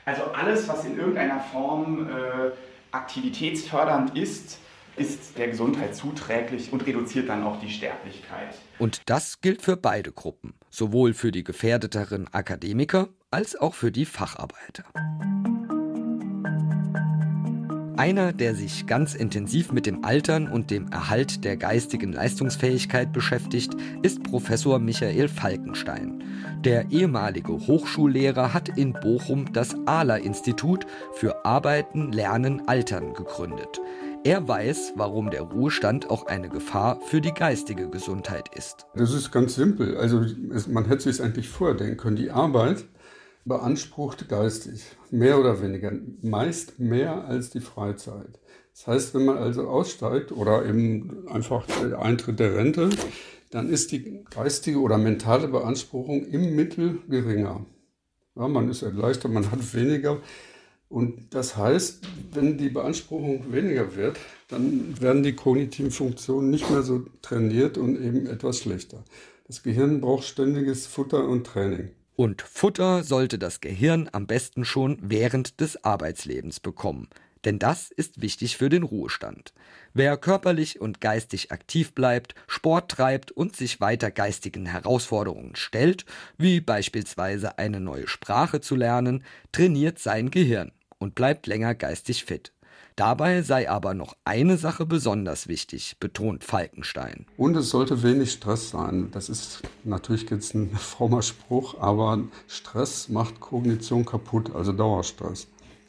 Also 0.05 0.22
alles, 0.25 0.68
was 0.68 0.85
in 0.85 0.96
irgendeiner 0.96 1.40
Form 1.40 2.09
äh, 2.09 2.51
aktivitätsfördernd 2.92 4.16
ist, 4.16 4.61
ist 4.96 5.37
der 5.37 5.49
Gesundheit 5.49 5.94
zuträglich 5.94 6.72
und 6.72 6.87
reduziert 6.87 7.29
dann 7.29 7.44
auch 7.44 7.61
die 7.61 7.70
Sterblichkeit. 7.70 8.55
Und 8.79 9.03
das 9.07 9.40
gilt 9.40 9.62
für 9.62 9.77
beide 9.77 10.12
Gruppen, 10.12 10.55
sowohl 10.70 11.12
für 11.12 11.33
die 11.33 11.44
gefährdeteren 11.44 12.33
Akademiker 12.33 13.09
als 13.31 13.57
auch 13.57 13.75
für 13.75 13.92
die 13.92 14.07
Facharbeiter. 14.07 14.85
Einer, 17.97 18.35
der 18.35 18.55
sich 18.55 18.87
ganz 18.87 19.15
intensiv 19.15 19.73
mit 19.73 19.87
dem 19.87 20.05
Altern 20.05 20.49
und 20.49 20.71
dem 20.71 20.89
Erhalt 20.89 21.45
der 21.45 21.57
geistigen 21.57 22.13
Leistungsfähigkeit 22.13 23.11
beschäftigt, 23.11 23.75
ist 24.03 24.23
Professor 24.23 24.79
Michael 24.79 25.29
Falkenstein. 25.29 26.23
Der 26.63 26.91
ehemalige 26.91 27.53
Hochschullehrer 27.53 28.53
hat 28.53 28.69
in 28.77 28.93
Bochum 28.93 29.51
das 29.55 29.75
ALA-Institut 29.87 30.87
für 31.15 31.47
Arbeiten, 31.47 32.13
Lernen, 32.13 32.69
Altern 32.69 33.15
gegründet. 33.15 33.81
Er 34.25 34.47
weiß, 34.47 34.93
warum 34.97 35.31
der 35.31 35.43
Ruhestand 35.43 36.11
auch 36.11 36.27
eine 36.27 36.51
Gefahr 36.51 37.01
für 37.01 37.23
die 37.23 37.33
geistige 37.33 37.89
Gesundheit 37.89 38.55
ist. 38.55 38.85
Das 38.95 39.15
ist 39.15 39.33
ganz 39.33 39.55
simpel. 39.55 39.97
Also 39.97 40.23
man 40.69 40.85
hätte 40.85 41.11
sich 41.11 41.23
eigentlich 41.23 41.49
vordenken 41.49 41.97
können. 41.97 42.17
Die 42.17 42.31
Arbeit 42.31 42.85
beansprucht 43.47 44.29
geistig, 44.29 44.85
mehr 45.11 45.39
oder 45.39 45.63
weniger, 45.63 45.93
meist 46.21 46.79
mehr 46.79 47.25
als 47.25 47.51
die 47.51 47.61
Freizeit. 47.61 48.39
Das 48.73 48.87
heißt, 48.87 49.15
wenn 49.15 49.25
man 49.25 49.39
also 49.39 49.69
aussteigt 49.69 50.33
oder 50.33 50.67
eben 50.67 51.27
einfach 51.29 51.67
der 51.67 52.03
Eintritt 52.03 52.41
der 52.41 52.57
Rente, 52.57 52.91
dann 53.51 53.71
ist 53.71 53.93
die 53.93 54.25
geistige 54.29 54.81
oder 54.81 54.99
mentale 54.99 55.49
Beanspruchung 55.49 56.27
im 56.27 56.55
Mittel 56.55 56.99
geringer. 57.09 57.65
Ja, 58.35 58.49
man 58.49 58.69
ist 58.69 58.83
erleichtert, 58.83 59.33
man 59.33 59.51
hat 59.51 59.75
weniger. 59.75 60.19
Und 60.89 61.35
das 61.35 61.57
heißt, 61.57 62.07
wenn 62.33 62.59
die 62.59 62.69
Beanspruchung 62.69 63.53
weniger 63.53 63.97
wird, 63.97 64.19
dann 64.49 65.01
werden 65.01 65.23
die 65.23 65.35
kognitiven 65.35 65.91
Funktionen 65.91 66.51
nicht 66.51 66.71
mehr 66.71 66.83
so 66.83 67.07
trainiert 67.23 67.79
und 67.79 67.97
eben 68.01 68.27
etwas 68.27 68.59
schlechter. 68.59 69.05
Das 69.47 69.63
Gehirn 69.63 70.01
braucht 70.01 70.25
ständiges 70.25 70.87
Futter 70.87 71.27
und 71.27 71.47
Training. 71.47 71.91
Und 72.17 72.41
Futter 72.41 73.05
sollte 73.05 73.39
das 73.39 73.61
Gehirn 73.61 74.09
am 74.11 74.27
besten 74.27 74.65
schon 74.65 74.99
während 75.03 75.61
des 75.61 75.85
Arbeitslebens 75.85 76.61
bekommen. 76.61 77.09
Denn 77.45 77.59
das 77.59 77.91
ist 77.91 78.23
wichtig 78.23 78.57
für 78.57 78.71
den 78.71 78.83
Ruhestand. 78.83 79.53
Wer 79.93 80.17
körperlich 80.17 80.81
und 80.81 81.01
geistig 81.01 81.53
aktiv 81.53 81.95
bleibt, 81.95 82.35
Sport 82.49 82.91
treibt 82.91 83.31
und 83.31 83.55
sich 83.55 83.81
weiter 83.81 84.11
geistigen 84.11 84.67
Herausforderungen 84.67 85.55
stellt, 85.55 86.07
wie 86.39 86.61
beispielsweise 86.61 87.59
eine 87.59 87.81
neue 87.81 88.09
Sprache 88.09 88.61
zu 88.61 88.75
lernen, 88.75 89.23
trainiert 89.53 89.99
sein 89.99 90.31
Gehirn 90.31 90.73
und 90.99 91.15
bleibt 91.15 91.47
länger 91.47 91.75
geistig 91.75 92.25
fit. 92.25 92.53
Dabei 92.97 93.43
sei 93.43 93.69
aber 93.69 93.93
noch 93.93 94.17
eine 94.25 94.57
Sache 94.57 94.87
besonders 94.87 95.49
wichtig, 95.49 95.99
betont 96.01 96.45
Falkenstein. 96.45 97.27
Und 97.37 97.55
es 97.55 97.69
sollte 97.69 98.03
wenig 98.03 98.33
Stress 98.33 98.71
sein. 98.71 99.11
Das 99.13 99.29
ist 99.29 99.61
natürlich 99.85 100.31
jetzt 100.31 100.55
ein 100.55 100.71
frommer 100.79 101.21
Spruch, 101.21 101.79
aber 101.79 102.21
Stress 102.49 103.11
macht 103.11 103.39
Kognition 103.39 104.07
kaputt, 104.07 104.55
also 104.55 104.73
Dauerstress. 104.73 105.47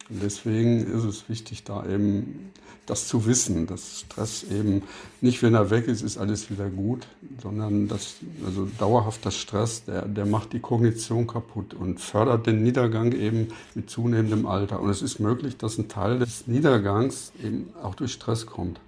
Und 0.09 0.21
deswegen 0.21 0.85
ist 0.85 1.05
es 1.05 1.29
wichtig, 1.29 1.63
da 1.63 1.85
eben 1.85 2.51
das 2.87 3.07
zu 3.07 3.25
wissen, 3.25 3.67
dass 3.67 3.99
Stress 3.99 4.43
eben 4.43 4.81
nicht, 5.21 5.43
wenn 5.43 5.53
er 5.53 5.69
weg 5.69 5.87
ist, 5.87 6.01
ist 6.01 6.17
alles 6.17 6.49
wieder 6.49 6.69
gut, 6.69 7.05
sondern 7.43 7.87
dass, 7.87 8.15
also 8.45 8.67
dauerhafter 8.79 9.29
Stress, 9.29 9.83
der, 9.83 10.07
der 10.07 10.25
macht 10.25 10.53
die 10.53 10.59
Kognition 10.59 11.27
kaputt 11.27 11.73
und 11.73 11.99
fördert 11.99 12.47
den 12.47 12.63
Niedergang 12.63 13.11
eben 13.11 13.49
mit 13.75 13.89
zunehmendem 13.89 14.45
Alter. 14.45 14.79
Und 14.79 14.89
es 14.89 15.01
ist 15.01 15.19
möglich, 15.19 15.57
dass 15.57 15.77
ein 15.77 15.89
Teil 15.89 16.17
des 16.19 16.47
Niedergangs 16.47 17.33
eben 17.43 17.69
auch 17.83 17.93
durch 17.93 18.13
Stress 18.13 18.45
kommt. 18.45 18.79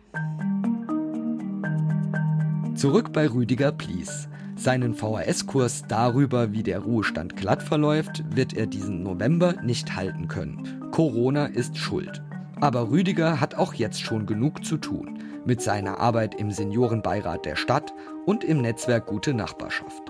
Zurück 2.75 3.11
bei 3.11 3.29
Rüdiger 3.29 3.73
Plies. 3.73 4.29
Seinen 4.55 4.93
VHS-Kurs 4.93 5.83
darüber, 5.87 6.53
wie 6.53 6.63
der 6.63 6.79
Ruhestand 6.79 7.35
glatt 7.35 7.63
verläuft, 7.63 8.23
wird 8.33 8.53
er 8.53 8.67
diesen 8.67 9.03
November 9.03 9.55
nicht 9.61 9.95
halten 9.95 10.27
können. 10.29 10.89
Corona 10.91 11.45
ist 11.45 11.77
schuld. 11.77 12.21
Aber 12.61 12.89
Rüdiger 12.89 13.39
hat 13.39 13.55
auch 13.55 13.73
jetzt 13.73 14.01
schon 14.01 14.25
genug 14.25 14.65
zu 14.65 14.75
tun 14.77 15.23
mit 15.45 15.61
seiner 15.61 15.99
Arbeit 15.99 16.35
im 16.35 16.51
Seniorenbeirat 16.51 17.45
der 17.45 17.55
Stadt 17.55 17.93
und 18.25 18.43
im 18.43 18.61
Netzwerk 18.61 19.07
Gute 19.07 19.33
Nachbarschaft. 19.33 20.03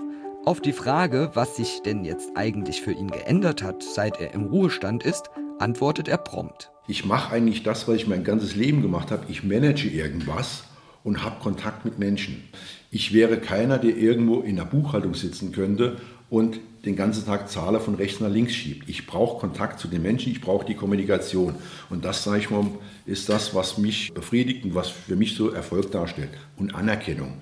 Auf 0.44 0.60
die 0.60 0.72
Frage, 0.72 1.30
was 1.34 1.54
sich 1.54 1.82
denn 1.82 2.04
jetzt 2.04 2.32
eigentlich 2.34 2.82
für 2.82 2.90
ihn 2.90 3.08
geändert 3.08 3.62
hat, 3.62 3.84
seit 3.84 4.20
er 4.20 4.34
im 4.34 4.46
Ruhestand 4.46 5.04
ist, 5.04 5.30
antwortet 5.60 6.08
er 6.08 6.18
prompt. 6.18 6.72
Ich 6.88 7.04
mache 7.04 7.32
eigentlich 7.32 7.62
das, 7.62 7.86
was 7.86 7.94
ich 7.94 8.08
mein 8.08 8.24
ganzes 8.24 8.56
Leben 8.56 8.82
gemacht 8.82 9.12
habe. 9.12 9.26
Ich 9.28 9.44
manage 9.44 9.88
irgendwas 9.88 10.64
und 11.04 11.22
habe 11.22 11.40
Kontakt 11.40 11.84
mit 11.84 12.00
Menschen. 12.00 12.42
Ich 12.90 13.14
wäre 13.14 13.38
keiner, 13.38 13.78
der 13.78 13.96
irgendwo 13.96 14.40
in 14.40 14.56
der 14.56 14.64
Buchhaltung 14.64 15.14
sitzen 15.14 15.52
könnte 15.52 15.98
und 16.30 16.60
den 16.84 16.96
ganzen 16.96 17.26
Tag 17.26 17.50
Zahler 17.50 17.80
von 17.80 17.96
rechts 17.96 18.20
nach 18.20 18.30
links 18.30 18.54
schiebt. 18.54 18.88
Ich 18.88 19.06
brauche 19.06 19.38
Kontakt 19.38 19.78
zu 19.80 19.88
den 19.88 20.00
Menschen, 20.00 20.32
ich 20.32 20.40
brauche 20.40 20.64
die 20.64 20.74
Kommunikation. 20.74 21.54
Und 21.90 22.04
das, 22.04 22.24
sage 22.24 22.38
ich 22.38 22.50
mal, 22.50 22.64
ist 23.04 23.28
das, 23.28 23.54
was 23.54 23.76
mich 23.76 24.12
befriedigt 24.14 24.64
und 24.64 24.74
was 24.74 24.88
für 24.88 25.16
mich 25.16 25.34
so 25.34 25.50
Erfolg 25.50 25.90
darstellt. 25.90 26.30
Und 26.56 26.74
Anerkennung. 26.74 27.34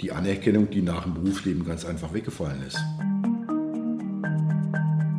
Die 0.00 0.12
Anerkennung, 0.12 0.70
die 0.70 0.80
nach 0.80 1.02
dem 1.02 1.14
Berufsleben 1.14 1.66
ganz 1.66 1.84
einfach 1.84 2.14
weggefallen 2.14 2.62
ist. 2.66 2.78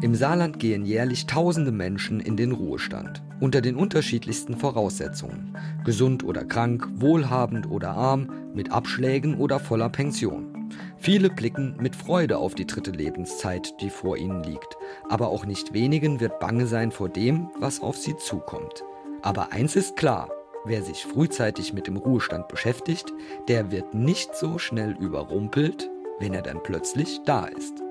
Im 0.01 0.15
Saarland 0.15 0.59
gehen 0.59 0.85
jährlich 0.85 1.25
tausende 1.25 1.73
Menschen 1.73 2.21
in 2.21 2.37
den 2.37 2.53
Ruhestand. 2.53 3.21
Unter 3.41 3.59
den 3.59 3.75
unterschiedlichsten 3.75 4.55
Voraussetzungen. 4.57 5.57
Gesund 5.83 6.23
oder 6.23 6.45
krank, 6.45 6.87
wohlhabend 6.95 7.69
oder 7.69 7.91
arm, 7.91 8.29
mit 8.55 8.71
Abschlägen 8.71 9.35
oder 9.35 9.59
voller 9.59 9.89
Pension. 9.89 10.58
Viele 11.01 11.29
blicken 11.29 11.77
mit 11.79 11.95
Freude 11.95 12.37
auf 12.39 12.55
die 12.55 12.67
dritte 12.67 12.91
Lebenszeit, 12.91 13.79
die 13.81 13.89
vor 13.89 14.17
ihnen 14.17 14.43
liegt. 14.43 14.77
Aber 15.07 15.29
auch 15.29 15.45
nicht 15.45 15.71
wenigen 15.71 16.19
wird 16.19 16.39
bange 16.39 16.67
sein 16.67 16.91
vor 16.91 17.07
dem, 17.07 17.49
was 17.57 17.81
auf 17.81 17.97
sie 17.97 18.17
zukommt. 18.17 18.83
Aber 19.21 19.53
eins 19.53 19.77
ist 19.77 19.95
klar, 19.95 20.29
wer 20.65 20.83
sich 20.83 21.05
frühzeitig 21.05 21.73
mit 21.73 21.87
dem 21.87 21.95
Ruhestand 21.95 22.49
beschäftigt, 22.49 23.13
der 23.47 23.71
wird 23.71 23.93
nicht 23.93 24.35
so 24.35 24.57
schnell 24.57 24.91
überrumpelt, 24.91 25.89
wenn 26.19 26.33
er 26.33 26.41
dann 26.41 26.61
plötzlich 26.61 27.21
da 27.25 27.45
ist. 27.45 27.81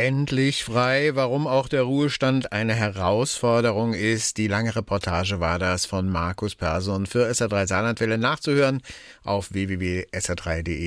Endlich 0.00 0.62
frei, 0.62 1.16
warum 1.16 1.48
auch 1.48 1.66
der 1.66 1.82
Ruhestand 1.82 2.52
eine 2.52 2.72
Herausforderung 2.72 3.94
ist. 3.94 4.36
Die 4.36 4.46
lange 4.46 4.76
Reportage 4.76 5.40
war 5.40 5.58
das 5.58 5.86
von 5.86 6.08
Markus 6.08 6.54
Persson 6.54 7.04
für 7.06 7.26
SR3 7.28 7.66
Saarlandwelle 7.66 8.16
nachzuhören 8.16 8.80
auf 9.24 9.52
www.sr3.de. 9.52 10.86